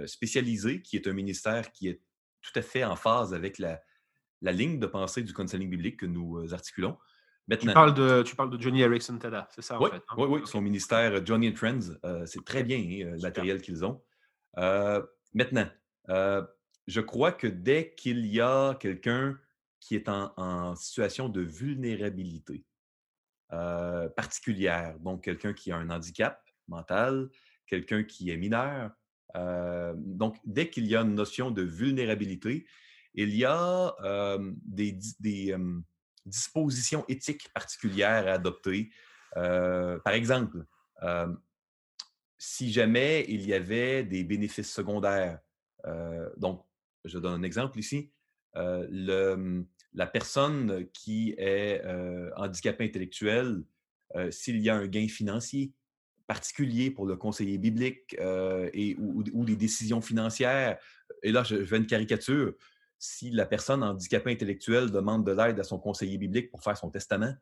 [0.05, 2.01] spécialisé, qui est un ministère qui est
[2.41, 3.81] tout à fait en phase avec la,
[4.41, 6.97] la ligne de pensée du counseling biblique que nous articulons.
[7.47, 10.03] Maintenant, tu, parles de, tu parles de Johnny Erickson Tada, c'est ça oui, en fait?
[10.09, 10.15] Hein?
[10.17, 14.03] Oui, oui, son ministère Johnny and Friends, c'est très bien hein, le matériel qu'ils ont.
[15.33, 15.69] maintenant,
[16.87, 19.39] je crois que dès qu'il y a quelqu'un
[19.79, 22.65] qui est en, situation de vulnérabilité
[23.49, 27.29] particulière, donc quelqu'un qui a un handicap mental,
[27.65, 28.91] quelqu'un qui est mineur,
[29.35, 32.65] donc dès qu'il y a une notion de vulnérabilité,
[33.13, 33.95] il y a
[34.65, 34.97] des,
[36.25, 38.91] dispositions éthiques particulières à adopter.
[39.33, 40.65] par exemple,
[42.37, 45.39] si jamais il y avait des bénéfices secondaires,
[46.37, 46.65] donc
[47.05, 48.11] je donne un exemple ici.
[48.53, 51.81] la personne qui est
[52.35, 53.63] handicapée intellectuelle,
[54.31, 55.73] s'il y a un gain financier
[56.27, 58.15] particulier pour le conseiller biblique
[58.73, 60.77] et, ou, ou, des décisions financières,
[61.23, 62.53] et là, je fais une caricature,
[62.99, 66.89] si la personne handicapée intellectuelle demande de l'aide à son conseiller biblique pour faire son
[66.89, 67.33] testament,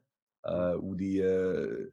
[0.45, 0.75] mmh.
[0.81, 1.87] ou des...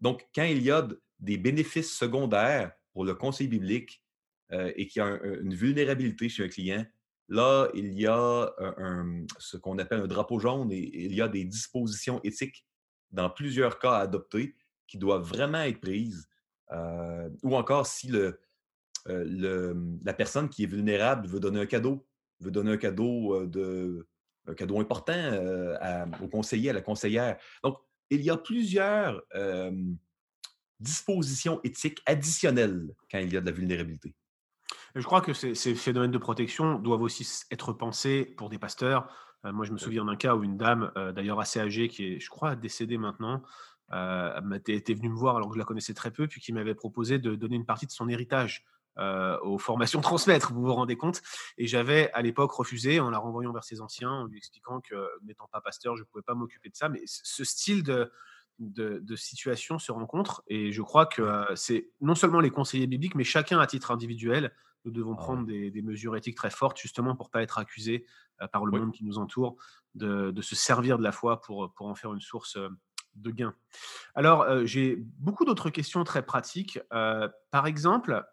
[0.00, 0.88] donc, quand il y a
[1.20, 4.04] des bénéfices secondaires pour le conseiller biblique,
[4.52, 6.84] euh, et qui a une vulnérabilité chez un client,
[7.28, 8.52] là, il y a
[9.38, 12.66] ce qu'on appelle un drapeau jaune et, il y a des dispositions éthiques
[13.10, 14.54] dans plusieurs cas à adopter
[14.86, 16.28] qui doivent vraiment être prises.
[16.72, 18.40] Euh, ou encore si le,
[19.08, 22.06] euh, la personne qui est vulnérable veut donner un cadeau,
[22.40, 24.06] veut donner un cadeau, de,
[24.46, 25.32] un cadeau important
[26.20, 27.38] au conseiller, à la conseillère.
[27.62, 27.78] Donc,
[28.10, 29.22] il y a plusieurs
[30.80, 34.14] dispositions éthiques additionnelles quand il y a de la vulnérabilité.
[34.94, 39.08] Je crois que ces, phénomènes de protection doivent aussi être pensés pour des pasteurs.
[39.44, 42.14] Euh, moi, je me souviens d'un cas où une dame, euh, d'ailleurs assez âgée, qui
[42.14, 43.38] est, je crois, décédée maintenant, euh,
[43.92, 47.18] était, venue me voir alors que je la connaissais très peu, puis qui m'avait proposé
[47.18, 48.64] de donner une partie de son héritage
[48.96, 51.22] aux formations transmettre, vous vous rendez compte?
[51.58, 54.94] Et j'avais à l'époque refusé en la renvoyant vers ses anciens, en lui expliquant que
[55.24, 56.88] n'étant pas pasteur, je ne pouvais pas m'occuper de ça.
[56.88, 58.12] Mais ce style de,
[58.58, 63.16] de, de, situations se rencontrent et je crois que c'est non seulement les conseillers bibliques,
[63.16, 64.52] mais chacun à titre individuel
[64.84, 68.06] nous devons ah prendre des, mesures éthiques très fortes, justement pour pas être accusés
[68.42, 69.56] euh, par le monde qui nous entoure
[69.94, 72.68] de, se servir de la foi pour, pour en faire une source euh,
[73.16, 73.54] de gain.
[74.14, 76.78] Alors, euh, j'ai beaucoup d'autres questions très pratiques.
[76.90, 78.24] par exemple,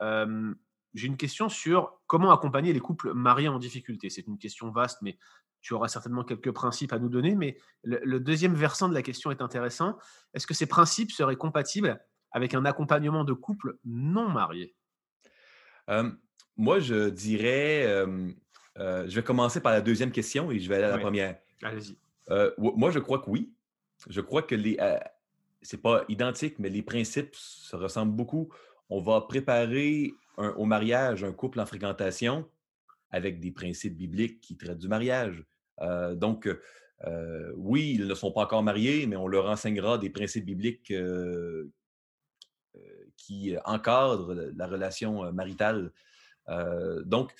[0.94, 4.10] j'ai une question sur comment accompagner les couples mariés en difficulté.
[4.10, 5.17] C'est une question vaste, mais
[5.62, 7.36] tu auras certainement quelques principes à nous donner.
[7.36, 9.98] Mais le, deuxième versant de la question est intéressant.
[10.34, 14.76] Est-ce que ces principes seraient compatibles avec un accompagnement de couples non mariés?
[16.58, 18.06] Moi, je dirais,
[18.78, 21.38] je vais commencer par la deuxième question et je vais aller à la première.
[21.63, 21.98] Allez-y.
[22.58, 23.54] moi, je crois que oui.
[24.10, 24.78] Je crois que les,
[25.62, 28.50] c'est pas identique, mais les principes se ressemblent beaucoup.
[28.90, 32.48] On va préparer au mariage un couple en fréquentation
[33.12, 35.44] avec des principes bibliques qui traitent du mariage.
[36.14, 36.50] donc,
[37.56, 40.94] oui, ils ne sont pas encore mariés, mais on leur enseignera des principes bibliques
[43.18, 45.92] qui encadrent la relation maritale
[46.50, 47.34] euh, donc,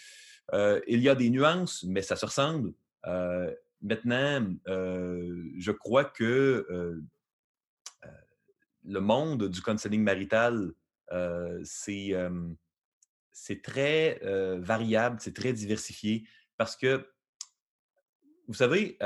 [0.54, 2.74] euh, il y a des nuances, mais ça se ressemble.
[3.84, 7.02] Euh, maintenant, je crois que
[8.84, 10.74] le monde du counseling marital,
[11.64, 12.16] c'est
[13.64, 14.20] très
[14.60, 17.08] variable, c'est très diversifié parce que,
[18.48, 18.98] vous savez,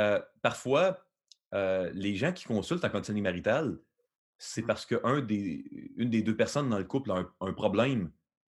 [0.42, 1.06] parfois,
[1.52, 3.78] les gens qui consultent en counseling marital,
[4.38, 4.68] c'est mmh.
[4.68, 5.64] parce qu'une des,
[5.98, 8.12] des deux personnes dans le couple a un problème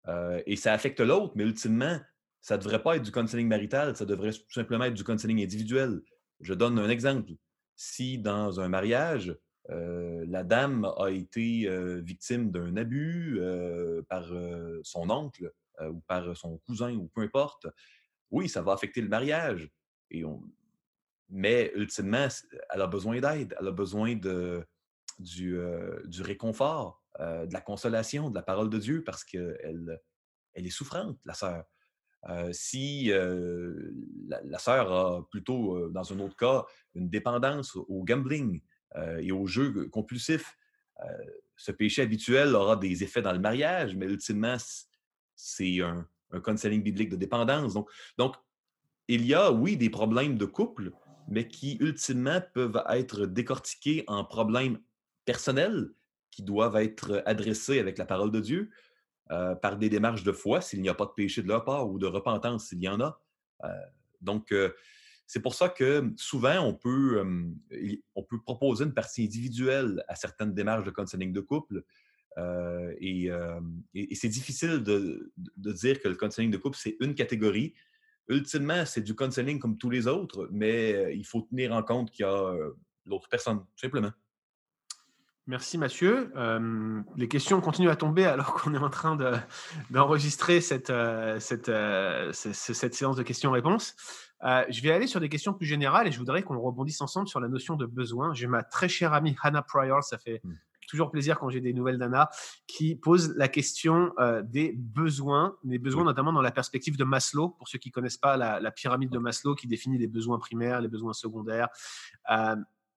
[0.09, 2.01] euh, et ça affecte l'autre, mais ultimement,
[2.41, 5.43] ça ne devrait pas être du counseling marital, ça devrait tout simplement être du counseling
[5.43, 6.01] individuel.
[6.41, 7.33] Je donne un exemple.
[7.77, 9.37] Si dans un mariage,
[9.71, 13.41] euh, la dame a été euh, victime d'un abus
[14.09, 14.31] par
[14.83, 17.67] son oncle ou par son cousin ou peu importe,
[18.31, 19.71] oui, ça va affecter le mariage.
[21.29, 22.29] Mais ultimement,
[22.71, 24.67] elle a besoin d'aide, elle a besoin de,
[25.19, 25.61] du,
[26.21, 30.01] réconfort, de la consolation, de la parole de Dieu, parce qu'elle
[30.55, 31.65] elle est souffrante, la sœur.
[32.53, 33.11] Si
[34.29, 36.65] la, sœur a plutôt, dans un autre cas,
[36.95, 38.61] une dépendance au gambling
[39.21, 40.57] et aux jeux compulsifs,
[41.57, 44.57] ce péché habituel aura des effets dans le mariage, mais ultimement,
[45.35, 47.75] c'est un, un counseling biblique de dépendance.
[48.17, 48.37] Donc,
[49.09, 50.93] il y a, oui, des problèmes de couple,
[51.29, 54.79] mais qui ultimement peuvent être décortiqués en problèmes
[55.25, 55.91] personnels
[56.31, 58.71] qui doivent être adressés avec la parole de Dieu,
[59.31, 61.91] euh, par des démarches de foi s'il n'y a pas de péché de leur part
[61.91, 63.21] ou de repentance s'il y en a.
[63.65, 63.69] Euh,
[64.23, 64.73] donc, euh,
[65.27, 67.23] c'est pour ça que souvent, on peut,
[68.15, 71.85] on peut proposer une partie individuelle à certaines démarches de counseling de couple,
[72.99, 73.31] et,
[74.15, 77.75] c'est difficile de, dire que le counseling de couple, c'est une catégorie.
[78.29, 82.25] Ultimement, c'est du counseling comme tous les autres, mais il faut tenir en compte qu'il
[82.25, 82.57] y a
[83.05, 84.13] l'autre personne, simplement.
[85.49, 86.31] Merci Mathieu.
[86.37, 89.17] Euh, les questions continuent à tomber alors qu'on est en train
[89.89, 93.97] d'enregistrer cette, euh, euh, cette, séance de questions-réponses.
[94.43, 97.41] je vais aller sur des questions plus générales et je voudrais qu'on rebondisse ensemble sur
[97.41, 98.35] la notion de besoin.
[98.35, 100.53] J'ai ma très chère amie Hannah Pryor, ça fait hmm.
[100.87, 102.29] toujours plaisir quand j'ai des nouvelles d'Anna,
[102.67, 107.69] qui pose la question des besoins, des besoins notamment dans la perspective de Maslow, pour
[107.69, 110.83] ceux qui ne connaissent pas la, la, pyramide de Maslow qui définit les besoins primaires,
[110.83, 111.71] les besoins secondaires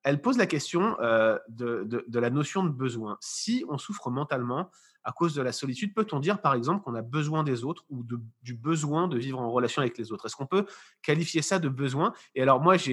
[0.04, 3.18] elle pose la question euh, de, la notion de besoin.
[3.22, 4.72] Si on souffre mentalement
[5.04, 8.06] à cause de la solitude, peut-on dire par exemple qu'on a besoin des autres ou
[8.44, 10.28] du besoin de vivre en relation avec les autres?
[10.28, 10.66] Est-ce qu'on peut
[11.02, 12.14] qualifier ça de besoin?
[12.36, 12.92] Et alors moi, je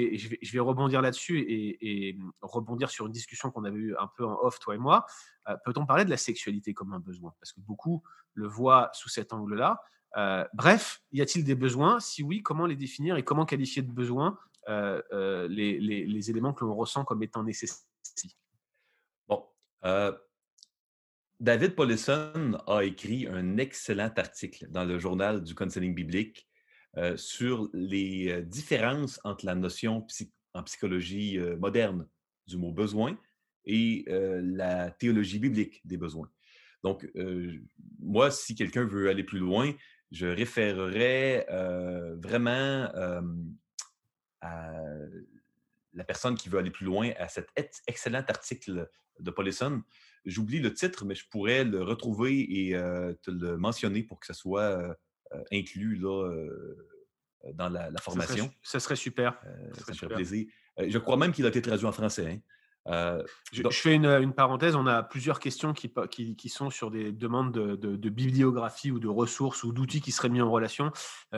[0.52, 4.58] vais, rebondir là-dessus et, rebondir sur une discussion qu'on avait eue un peu en off,
[4.58, 5.04] toi et moi.
[5.48, 7.34] Euh, peut-on parler de la sexualité comme un besoin?
[7.40, 8.02] Parce que beaucoup
[8.34, 9.80] le voient sous cet angle-là.
[10.16, 12.00] Euh, bref, y a-t-il des besoins?
[12.00, 16.64] Si oui, comment les définir et comment qualifier de besoin euh, euh, les, éléments que
[16.64, 17.86] l'on ressent comme étant nécessaires.
[19.26, 19.42] Bon.
[19.84, 20.12] Euh,
[21.40, 26.46] David Paulison a écrit un excellent article dans le journal du counseling biblique
[27.14, 30.04] sur les différences entre la notion
[30.54, 32.08] en psychologie moderne
[32.48, 33.16] du mot besoin
[33.64, 36.28] et la théologie biblique des besoins.
[36.82, 37.08] Donc,
[38.00, 39.72] moi, si quelqu'un veut aller plus loin,
[40.10, 41.46] je référerais
[42.20, 42.90] vraiment
[44.40, 44.72] à
[45.94, 47.48] la personne qui veut aller plus loin à cet
[47.86, 48.88] excellent article
[49.20, 49.82] de Paulison.
[50.24, 54.26] J'oublie le titre, mais je pourrais le retrouver et euh, te le mentionner pour que
[54.26, 54.94] ça soit euh,
[55.32, 56.30] euh, inclus là,
[57.54, 58.50] dans la, formation.
[58.62, 59.40] Ça serait, super.
[59.74, 60.46] ça, me ferait plaisir.
[60.78, 62.42] je crois même qu'il a été traduit en français.
[62.86, 63.22] Hein.
[63.52, 64.74] je, fais une, parenthèse.
[64.74, 69.64] On a plusieurs questions qui, qui, sont sur des demandes de, bibliographie ou de ressources
[69.64, 70.92] ou d'outils qui seraient mis en relation.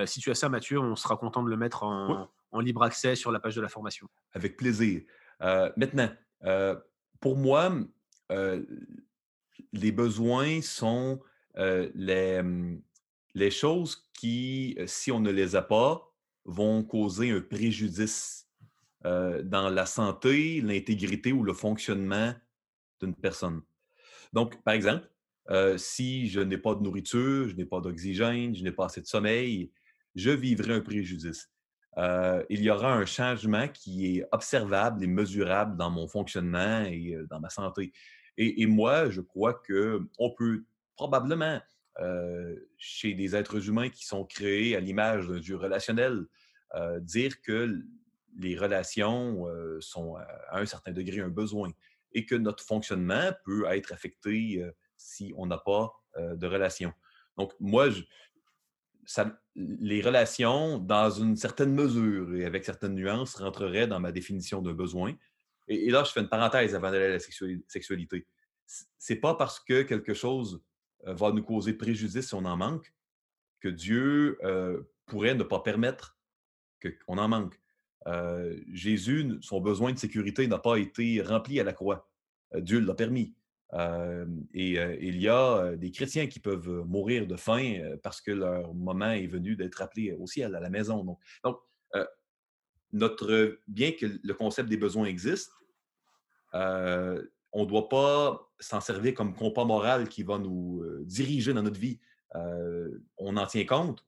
[0.07, 3.17] si tu as ça, Mathieu, on sera content de le mettre en, en libre accès
[3.17, 4.09] sur la page de la formation.
[4.33, 5.03] Avec plaisir.
[5.43, 6.11] Euh, maintenant,
[6.45, 6.77] euh,
[7.21, 7.73] pour moi,
[8.33, 8.63] euh,
[9.73, 11.21] les besoins sont
[11.57, 12.41] les,
[13.35, 16.11] les choses qui, si on ne les a pas,
[16.45, 18.49] vont causer un préjudice
[19.05, 22.33] dans la santé, l'intégrité ou le fonctionnement
[23.01, 23.61] d'une personne.
[24.33, 25.07] Donc, par exemple,
[25.77, 29.07] si je n'ai pas de nourriture, je n'ai pas d'oxygène, je n'ai pas assez de
[29.07, 29.71] sommeil,
[30.15, 31.51] je vivrai un préjudice.
[31.99, 37.15] Euh, il y aura un changement qui est observable et mesurable dans mon fonctionnement et
[37.15, 37.93] euh, dans ma santé.
[38.37, 40.65] Et, moi, je crois qu'on peut
[40.97, 41.61] probablement,
[41.99, 46.25] euh, chez des êtres humains qui sont créés à l'image d'un Dieu relationnel,
[47.01, 47.83] dire que
[48.39, 49.45] les relations
[49.81, 51.71] sont à un certain degré un besoin
[52.13, 54.65] et que notre fonctionnement peut être affecté
[54.97, 56.95] si on n'a pas de relation.
[57.37, 58.03] Donc, moi, je,
[59.55, 64.75] les relations, dans une certaine mesure et avec certaines nuances, rentreraient dans ma définition d'un
[64.75, 65.15] besoin.
[65.69, 68.27] Et, là, je fais une parenthèse avant d'aller à la sexualité.
[68.99, 70.63] C'est pas parce que quelque chose
[71.07, 72.93] euh, va nous causer préjudice si on en manque
[73.61, 76.19] que Dieu euh, pourrait ne pas permettre
[77.07, 77.61] qu'on en manque.
[78.07, 82.09] Euh, Jésus, son besoin de sécurité n'a pas été rempli à la croix.
[82.55, 83.35] Dieu l'a permis
[83.73, 89.13] et il y a des chrétiens qui peuvent mourir de faim parce que leur moment
[89.13, 91.05] est venu d'être appelé au ciel, à la maison.
[91.45, 91.61] Donc,
[92.93, 95.53] notre, bien que le concept des besoins existe,
[96.53, 101.79] on ne doit pas s'en servir comme compas moral qui va nous diriger dans notre
[101.79, 102.01] vie.
[102.35, 104.05] on en tient compte,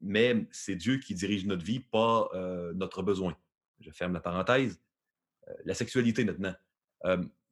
[0.00, 2.28] mais c'est Dieu qui dirige notre vie, pas
[2.74, 3.34] notre besoin.
[3.80, 4.78] Je ferme la parenthèse.
[5.64, 6.54] la sexualité maintenant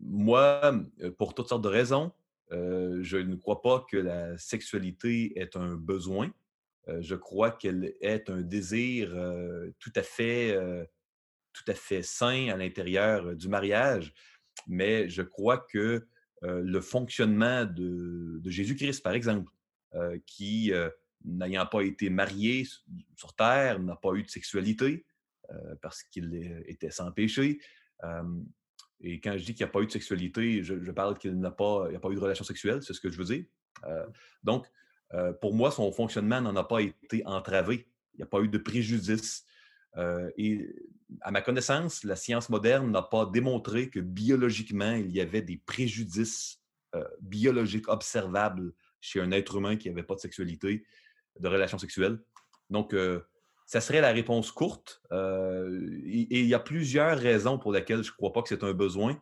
[0.00, 0.74] moi,
[1.18, 2.12] pour toutes sortes de raisons,
[2.50, 6.30] je ne crois pas que la sexualité est un besoin.
[7.00, 9.10] je crois qu'elle est un désir
[9.78, 10.56] tout à fait
[11.52, 14.12] tout à fait sain à l'intérieur du mariage,
[14.66, 16.06] mais je crois que
[16.42, 19.50] le fonctionnement de, Jésus-Christ, par exemple,
[20.26, 20.72] qui,
[21.24, 22.66] n'ayant pas été marié
[23.16, 25.04] sur Terre, n'a pas eu de sexualité
[25.80, 26.34] parce qu'il
[26.66, 27.58] était sans péché,
[29.00, 31.50] et quand je dis qu'il n'y a pas eu de sexualité, je, parle qu'il n'a
[31.50, 33.44] pas, a pas eu de relation sexuelle, c'est ce que je veux dire.
[33.84, 34.06] Euh,
[34.42, 34.66] donc,
[35.12, 37.86] euh, pour moi, son fonctionnement n'en a pas été entravé.
[38.14, 39.44] Il n'y a pas eu de préjudice.
[39.96, 40.74] Euh, et
[41.20, 45.58] à ma connaissance, la science moderne n'a pas démontré que biologiquement, il y avait des
[45.58, 46.62] préjudices
[47.20, 48.72] biologiques observables
[49.02, 50.86] chez un être humain qui n'avait pas de sexualité,
[51.38, 52.18] de relation sexuelle.
[52.70, 52.94] Donc,
[53.66, 55.02] ça serait la réponse courte.
[55.12, 58.64] Euh, et, il y a plusieurs raisons pour lesquelles je ne crois pas que c'est
[58.64, 59.20] un besoin.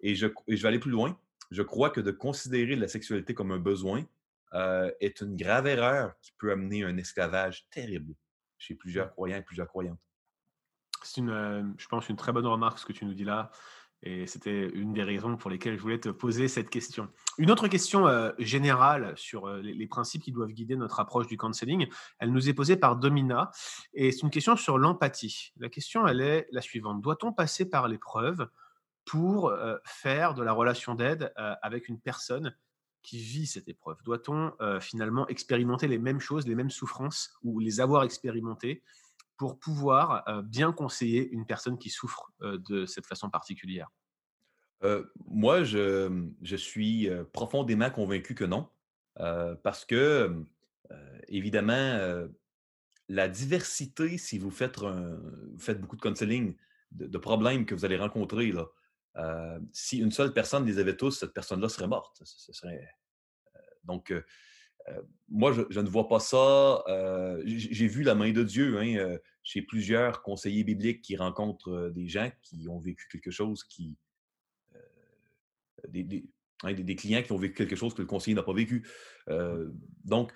[0.00, 1.18] Et je, vais aller plus loin.
[1.50, 4.04] je crois que de considérer la sexualité comme un besoin
[4.52, 8.14] euh, est une grave erreur qui peut amener un esclavage terrible
[8.58, 9.98] chez plusieurs croyants et plusieurs croyantes.
[11.02, 13.50] C'est une, euh, je pense, une très bonne remarque ce que tu nous dis là.
[14.02, 17.08] Et c'était une des raisons pour lesquelles je voulais te poser cette question.
[17.38, 21.36] Une autre question euh, générale sur les, les, principes qui doivent guider notre approche du
[21.36, 21.88] counseling,
[22.18, 23.50] elle nous est posée par Domina.
[23.94, 25.52] Et c'est une question sur l'empathie.
[25.56, 27.00] La question, elle est la suivante.
[27.00, 28.48] Doit-on passer par l'épreuve
[29.04, 29.52] pour
[29.84, 31.32] faire de la relation d'aide
[31.62, 32.56] avec une personne
[33.02, 34.02] qui vit cette épreuve?
[34.04, 38.82] Doit-on finalement expérimenter les mêmes choses, les mêmes souffrances ou les avoir expérimentées
[39.36, 43.88] pour pouvoir bien conseiller une personne qui souffre de cette façon particulière?
[45.26, 48.68] Moi, je, mmh, suis profondément convaincu que non,
[49.62, 50.44] parce que,
[51.28, 52.28] évidemment,
[53.08, 56.56] la diversité, si vous faites, beaucoup de counseling,
[56.92, 58.66] de, problèmes que vous allez rencontrer, là,
[59.72, 62.22] si une seule personne les avait tous, cette personne-là serait morte.
[63.84, 64.12] Donc,
[65.28, 66.84] moi, je, ne vois pas ça.
[67.44, 72.30] J'ai vu la main de Dieu hein, chez plusieurs conseillers bibliques qui rencontrent des gens
[72.42, 73.96] qui ont vécu quelque chose qui.
[76.62, 78.86] Hein, des, des, clients qui ont vécu quelque chose que le conseiller n'a pas vécu.
[80.04, 80.32] donc,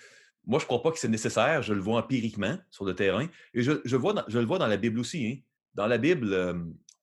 [0.47, 1.63] moi, je ne crois pas que c'est nécessaire.
[1.63, 3.29] Je le vois empiriquement sur le terrain.
[3.55, 5.27] Et je, je, vois je le vois dans la Bible aussi.
[5.27, 5.37] Hein.
[5.75, 6.35] Dans la Bible,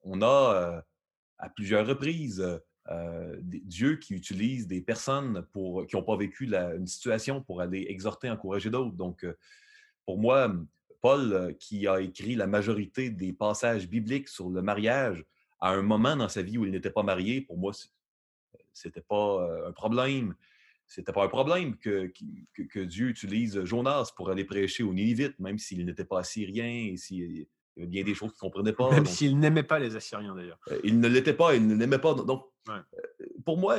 [0.04, 0.84] on a
[1.38, 2.44] à plusieurs reprises.
[3.42, 8.30] Dieu qui utilise des personnes pour, qui n'ont pas vécu une situation pour aller exhorter,
[8.30, 8.96] encourager d'autres.
[8.96, 9.26] Donc,
[10.06, 10.56] pour moi,
[11.02, 15.26] Paul, qui a écrit la majorité des passages bibliques sur le mariage
[15.60, 17.74] à un moment dans sa vie où il n'était pas marié, pour moi,
[18.74, 20.36] c'était pas un problème.
[20.88, 22.12] C'était pas un problème que,
[22.84, 27.82] Dieu utilise Jonas pour aller prêcher aux Ninivites, même s'il n'était pas assyrien et il
[27.82, 28.90] y avait bien des choses qu'il ne comprenait pas.
[28.92, 30.60] Même s'il n'aimait pas les Assyriens, d'ailleurs.
[30.72, 32.16] Euh, il ne l'était pas, il ne l'aimait pas.
[32.16, 32.82] Donc, euh,
[33.46, 33.78] pour moi,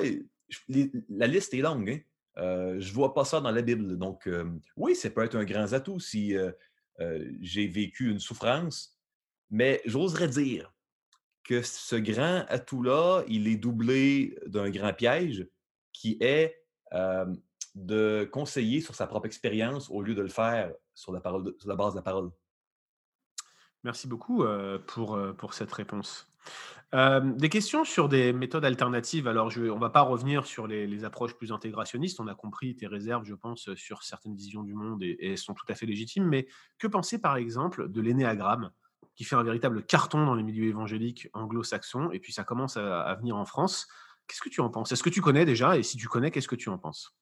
[1.09, 1.90] la liste est longue.
[1.90, 1.99] Hein.
[2.38, 3.99] Euh, je ne vois pas ça dans la Bible.
[3.99, 4.28] Donc,
[4.76, 6.34] oui, ça peut être un grand atout si
[7.40, 8.96] j'ai vécu une souffrance,
[9.51, 10.72] mais j'oserais dire
[11.42, 15.49] que ce grand atout-là, il est doublé d'un grand piège
[15.92, 16.55] qui est
[17.74, 21.68] de conseiller sur sa propre expérience au lieu de le faire sur la, parole sur
[21.68, 22.30] la base de la parole.
[23.85, 24.45] Merci beaucoup
[24.87, 26.26] pour, pour cette réponse.
[26.93, 29.29] des questions sur des méthodes alternatives.
[29.29, 32.18] Alors, on ne va pas revenir sur les, approches plus intégrationnistes.
[32.20, 35.55] On a compris tes réserves, je pense, sur certaines visions du monde et, elles sont
[35.55, 36.24] tout à fait légitimes.
[36.24, 36.49] Mais
[36.79, 38.70] que penser, par exemple, de l'énéagramme,
[39.14, 43.14] qui fait un véritable carton dans les milieux évangéliques anglo-saxons, et puis ça commence à
[43.14, 43.89] venir en France
[44.29, 44.93] Qu'est-ce que tu en penses?
[44.93, 45.79] Est-ce que tu connais déjà?
[45.79, 47.16] Et si tu connais, qu'est-ce que tu en penses?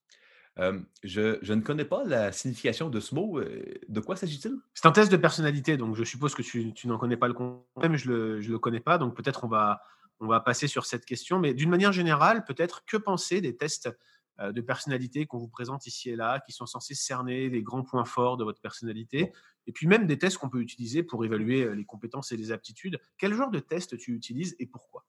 [0.58, 3.40] Je, ne connais pas la signification de ce mot.
[3.88, 4.56] De quoi s'agit-il?
[4.74, 7.90] C'est un test de personnalité, donc je suppose que tu, n'en connais pas le concept,
[7.90, 9.80] mais je ne le, connais pas, donc peut-être on va,
[10.20, 11.38] on va passer sur cette question.
[11.38, 13.90] Mais d'une manière générale, peut-être que penser des tests
[14.38, 18.04] de personnalité qu'on vous présente ici et là, qui sont censés cerner les grands points
[18.04, 19.32] forts de votre personnalité,
[19.66, 22.98] et puis même des tests qu'on peut utiliser pour évaluer les compétences et les aptitudes.
[23.18, 25.04] Quel genre de test tu utilises et pourquoi?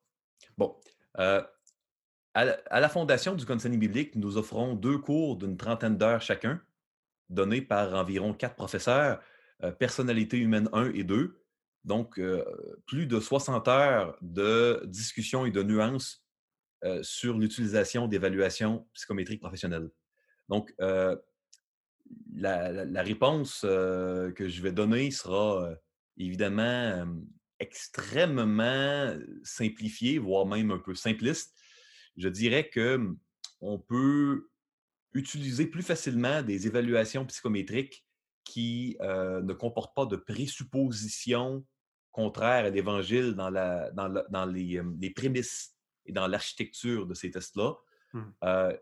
[0.58, 0.76] Bon,
[2.38, 6.62] à la Fondation du Counseling biblique, nous offrons deux cours d'une trentaine d'heures chacun,
[7.30, 9.20] donnés par environ quatre professeurs,
[9.64, 11.36] euh, personnalité humaine 1 et 2.
[11.84, 12.44] Donc, euh,
[12.86, 16.24] plus de 60 heures de discussion et de nuances
[16.84, 19.90] euh, sur l'utilisation d'évaluations psychométriques professionnelles.
[20.48, 25.72] Donc, la, la, réponse que je vais donner sera
[26.16, 27.06] évidemment
[27.60, 29.14] extrêmement
[29.44, 31.54] simplifiée, voire même un peu simpliste
[32.18, 33.18] je dirais que mmh,
[33.62, 34.50] on peut
[35.14, 38.06] utiliser plus facilement des évaluations psychométriques
[38.44, 41.66] qui ne comportent pas de présuppositions
[42.12, 47.74] contraires à l'Évangile dans, dans, les, prémices et dans l'architecture de ces tests-là.
[48.14, 48.22] Mmh.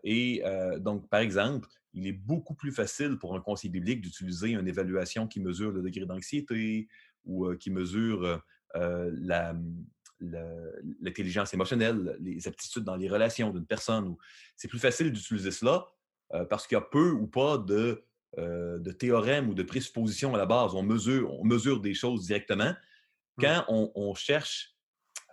[0.04, 0.42] et
[0.78, 5.26] donc, par exemple, il est beaucoup plus facile pour un conseiller biblique d'utiliser une évaluation
[5.26, 6.88] qui mesure le degré d'anxiété
[7.24, 8.40] ou qui mesure
[8.74, 9.86] la, mmh,
[10.20, 14.14] l'intelligence émotionnelle, les aptitudes dans les relations d'une personne.
[14.56, 15.86] C'est plus facile d'utiliser cela
[16.34, 18.02] euh, parce qu'il y a peu ou pas de,
[18.38, 20.74] euh, de théorèmes ou de présuppositions à la base.
[20.74, 22.70] On mesure, on mesure des choses directement.
[22.70, 23.42] Mmh.
[23.42, 24.74] Quand on, cherche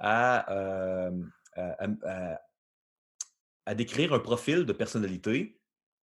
[0.01, 1.11] euh,
[1.55, 2.37] à,
[3.65, 5.59] à, décrire un profil de personnalité,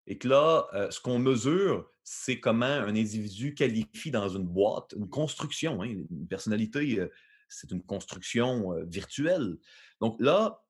[0.07, 5.07] et que là, ce qu'on mesure, c'est comment un individu qualifie dans une boîte, une
[5.07, 7.07] construction, hein, une personnalité
[7.49, 9.57] c'est une construction virtuelle.
[9.99, 10.63] Donc là,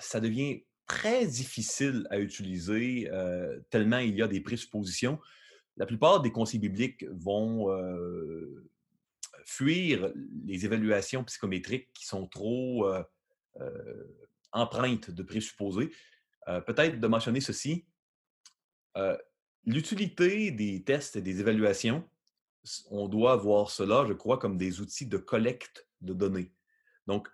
[0.00, 3.10] ça devient très difficile à utiliser
[3.70, 5.18] tellement il y a des présuppositions.
[5.76, 7.68] La plupart des conseils bibliques vont
[9.44, 10.12] fuir
[10.44, 12.88] les évaluations psychométriques qui sont trop
[14.52, 15.90] empreintes de présupposés.
[16.46, 17.86] peut-être de mentionner ceci.
[19.64, 22.08] L'utilité des tests et des évaluations,
[22.90, 26.52] on doit voir cela, je crois, comme des outils de collecte de données.
[27.06, 27.28] Donc,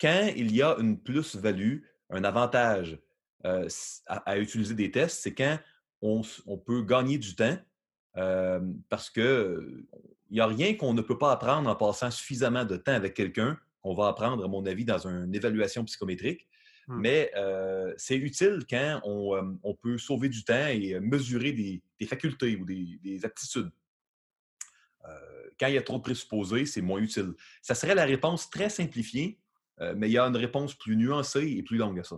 [0.00, 1.78] quand il y a une plus-value,
[2.10, 2.98] un avantage
[3.44, 5.58] à, utiliser des tests, c'est quand
[6.02, 6.22] on,
[6.58, 7.56] peut gagner du temps
[8.88, 9.84] parce qu'il
[10.30, 13.58] n'y a rien qu'on ne peut pas apprendre en passant suffisamment de temps avec quelqu'un
[13.82, 16.48] qu'on va apprendre, à mon avis, dans une évaluation psychométrique.
[16.88, 17.00] Mmh.
[17.00, 17.32] Mais
[17.96, 23.70] c'est utile quand on, peut sauver du temps et mesurer des, facultés ou des, aptitudes.
[25.58, 27.32] Quand il y a trop de présupposés, c'est moins utile.
[27.62, 29.38] Ça serait la réponse très simplifiée,
[29.96, 32.16] mais il y a une réponse plus nuancée et plus longue à ça.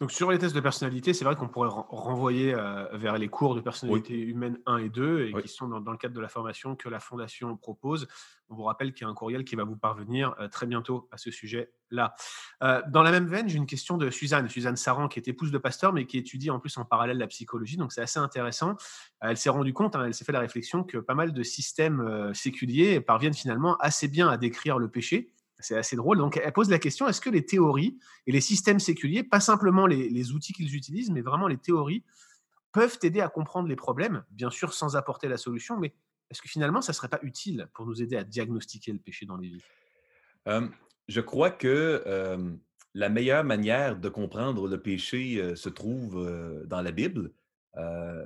[0.00, 3.54] Donc sur les tests de personnalité, c'est vrai qu'on pourrait renvoyer euh, vers les cours
[3.54, 6.76] de personnalité humaine 1 et 2, et qui sont dans, le cadre de la formation
[6.76, 8.08] que la Fondation propose.
[8.48, 11.08] On vous rappelle qu'il y a un courriel qui va vous parvenir euh, très bientôt
[11.10, 12.14] à ce sujet-là.
[12.62, 15.50] Euh, dans la même veine, j'ai une question de Suzanne, Suzanne Saran, qui est épouse
[15.50, 18.76] de pasteur, mais qui étudie en plus en parallèle la psychologie, donc c'est assez intéressant.
[19.20, 22.32] elle s'est rendue compte, hein, elle s'est fait la réflexion que pas mal de systèmes
[22.34, 25.32] séculiers parviennent finalement assez bien à décrire le péché,
[25.62, 26.18] c'est assez drôle.
[26.18, 29.86] Donc, elle pose la question est-ce que les théories et les systèmes séculiers, pas simplement
[29.86, 32.04] les, outils qu'ils utilisent, mais vraiment les théories,
[32.72, 35.94] peuvent aider à comprendre les problèmes, bien sûr sans apporter la solution, mais
[36.30, 39.26] est-ce que finalement, ça ne serait pas utile pour nous aider à diagnostiquer le péché
[39.26, 40.70] dans les vies?
[41.08, 42.02] Je crois que
[42.94, 47.32] la meilleure manière de comprendre le péché se trouve dans la Bible.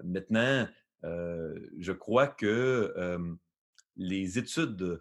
[0.04, 0.68] maintenant,
[1.02, 3.36] je crois que
[3.96, 5.00] les études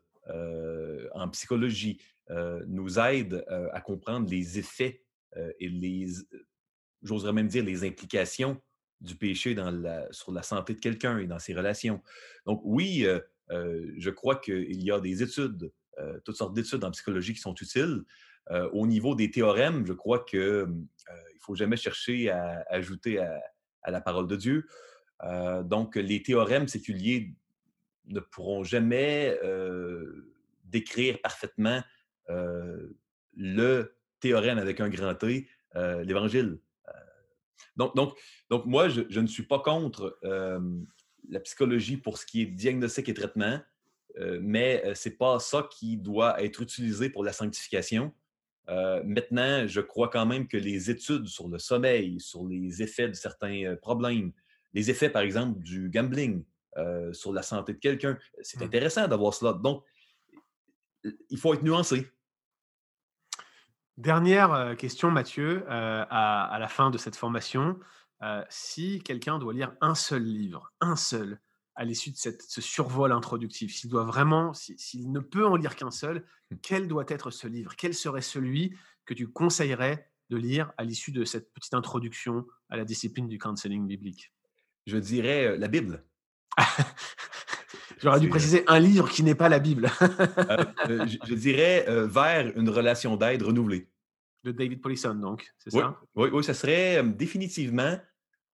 [1.13, 5.03] en psychologie, euh, nous aide euh, à comprendre les effets
[5.37, 6.07] euh, et les,
[7.03, 8.61] j'oserais même dire, les implications
[9.01, 12.01] du péché dans la, sur la santé de quelqu'un et dans ses relations.
[12.45, 13.05] Donc oui,
[13.49, 15.69] je crois qu'il y a des études,
[16.23, 18.03] toutes sortes d'études en psychologie qui sont utiles.
[18.71, 20.85] au niveau des théorèmes, je crois qu'il ne
[21.41, 24.65] faut jamais chercher à, ajouter à, la parole de Dieu.
[25.65, 27.35] donc les théorèmes séculiers
[28.05, 29.37] ne pourront jamais
[30.63, 31.83] décrire parfaitement
[32.27, 36.59] le théorème avec un grand T, l'Évangile.
[37.75, 38.17] Donc, donc,
[38.49, 40.17] donc, moi, je, ne suis pas contre
[41.29, 43.59] la psychologie pour ce qui est diagnostic et traitement,
[44.41, 48.13] mais ce n'est pas ça qui doit être utilisé pour la sanctification.
[48.67, 53.13] maintenant, je crois quand même que les études sur le sommeil, sur les effets de
[53.13, 54.31] certains problèmes,
[54.73, 56.43] les effets, par exemple, du gambling
[57.11, 58.63] sur la santé de quelqu'un, c'est mmh.
[58.63, 59.53] intéressant d'avoir cela.
[59.53, 59.83] Donc,
[61.29, 62.11] il faut être nuancé.
[63.97, 67.79] Dernière question, Mathieu, à, la fin de cette formation.
[68.49, 71.39] si quelqu'un doit lire un seul livre, un seul,
[71.75, 75.75] à l'issue de cette, ce survol introductif, s'il doit vraiment, s'il ne peut en lire
[75.75, 76.55] qu'un seul, mmh.
[76.61, 77.75] quel doit être ce livre?
[77.75, 78.75] Quel serait celui
[79.05, 83.37] que tu conseillerais de lire à l'issue de cette petite introduction à la discipline du
[83.37, 84.31] counseling biblique?
[84.87, 86.05] Je dirais la Bible.
[88.05, 89.89] J'aurais dû préciser un livre qui n'est pas la Bible.
[90.45, 93.87] Euh, euh, je, dirais euh, vers une relation d'aide renouvelée.
[94.43, 95.99] De David Polisson, donc, c'est ça?
[96.13, 97.97] Oui, oui, ça serait définitivement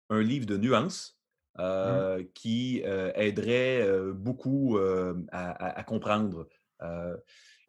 [0.10, 1.20] un livre de nuances
[1.58, 2.24] mmh.
[2.34, 4.80] qui aiderait beaucoup
[5.32, 6.48] à, comprendre.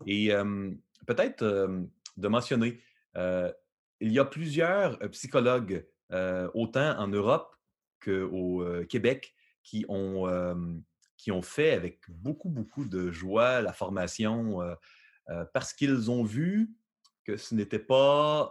[0.07, 0.30] et
[1.07, 2.80] peut-être de mentionner,
[3.16, 5.85] il y a plusieurs psychologues,
[6.55, 7.57] autant en Europe
[8.05, 10.28] qu'au Québec, qui ont
[11.23, 14.59] qui ont fait avec beaucoup, beaucoup de joie la formation
[15.53, 16.68] parce qu'ils ont vu
[17.25, 18.51] que ce n'était pas.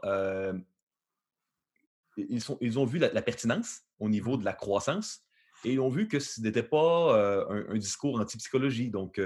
[2.15, 5.19] ils, sont, ils ont vu la, pertinence au niveau de la croissance
[5.65, 8.89] et ils ont vu que ce n'était pas un, discours anti-psychologie.
[8.89, 9.19] Donc,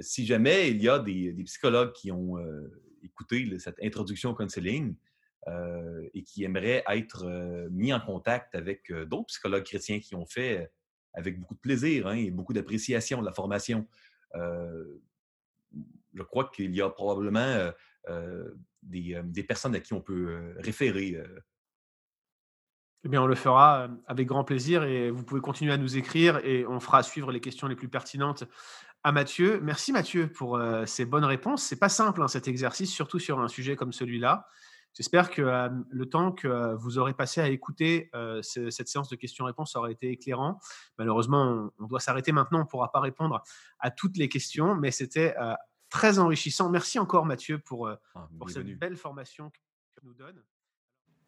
[0.00, 2.36] si jamais il y a des, psychologues qui ont
[3.02, 4.94] écouté cette introduction au counseling,
[6.14, 7.26] et qui aimeraient être
[7.72, 10.70] mis en contact avec d'autres psychologues chrétiens qui ont fait
[11.14, 13.86] avec beaucoup de plaisir hein, et beaucoup d'appréciation de la formation.
[14.34, 17.70] je crois qu'il y a probablement
[18.82, 21.20] des, personnes à qui on peut référer.
[23.04, 26.44] Eh bien, on le fera avec grand plaisir et vous pouvez continuer à nous écrire
[26.44, 28.44] et on fera suivre les questions les plus pertinentes
[29.04, 29.60] à Mathieu.
[29.62, 31.62] Merci Mathieu pour ces bonnes réponses.
[31.62, 34.48] C'est pas simple hein, cet exercice, surtout sur un sujet comme celui-là.
[34.98, 38.10] J'espère que le temps que vous aurez passé à écouter
[38.42, 40.58] cette séance de questions-réponses aura été éclairant.
[40.98, 42.58] Malheureusement, on, doit s'arrêter maintenant.
[42.58, 43.40] On ne pourra pas répondre
[43.78, 45.36] à toutes les questions, mais c'était
[45.88, 46.68] très enrichissant.
[46.68, 49.58] Merci encore, Mathieu, pour, ah, pour cette belle formation que
[50.00, 50.42] tu nous donnes.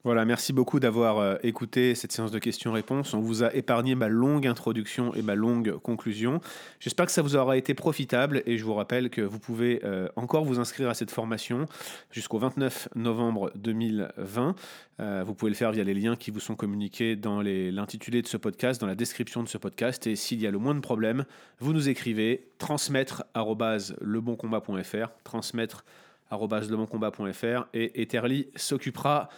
[0.02, 3.12] Voilà, merci beaucoup d'avoir euh, écouté cette séance de questions-réponses.
[3.12, 6.40] On vous a épargné ma longue introduction et ma longue conclusion.
[6.78, 10.08] J'espère que ça vous aura été profitable et je vous rappelle que vous pouvez euh,
[10.16, 11.66] encore vous inscrire à cette formation
[12.10, 14.54] jusqu'au 29 novembre 2020.
[15.00, 18.26] Euh, vous pouvez le faire via les liens qui vous sont communiqués dans l'intitulé de
[18.26, 20.06] ce podcast, dans la description de ce podcast.
[20.06, 21.26] Et s'il y a le moins de problèmes,
[21.58, 25.84] vous nous écrivez transmettre arobase leboncombat.fr, transmettre
[26.30, 29.28] arobase leboncombat.fr et Etherly s'occupera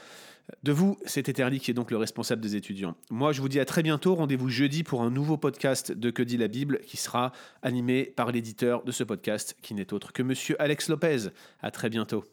[0.62, 2.94] de vous, c'est Etherly qui est donc le responsable des étudiants.
[3.10, 4.14] Moi, je vous dis à très bientôt.
[4.14, 7.32] Rendez-vous jeudi pour un nouveau podcast de Que dit la Bible qui sera
[7.62, 11.28] animé par l'éditeur de ce podcast qui n'est autre que monsieur Alex Lopez.
[11.60, 12.24] À très bientôt.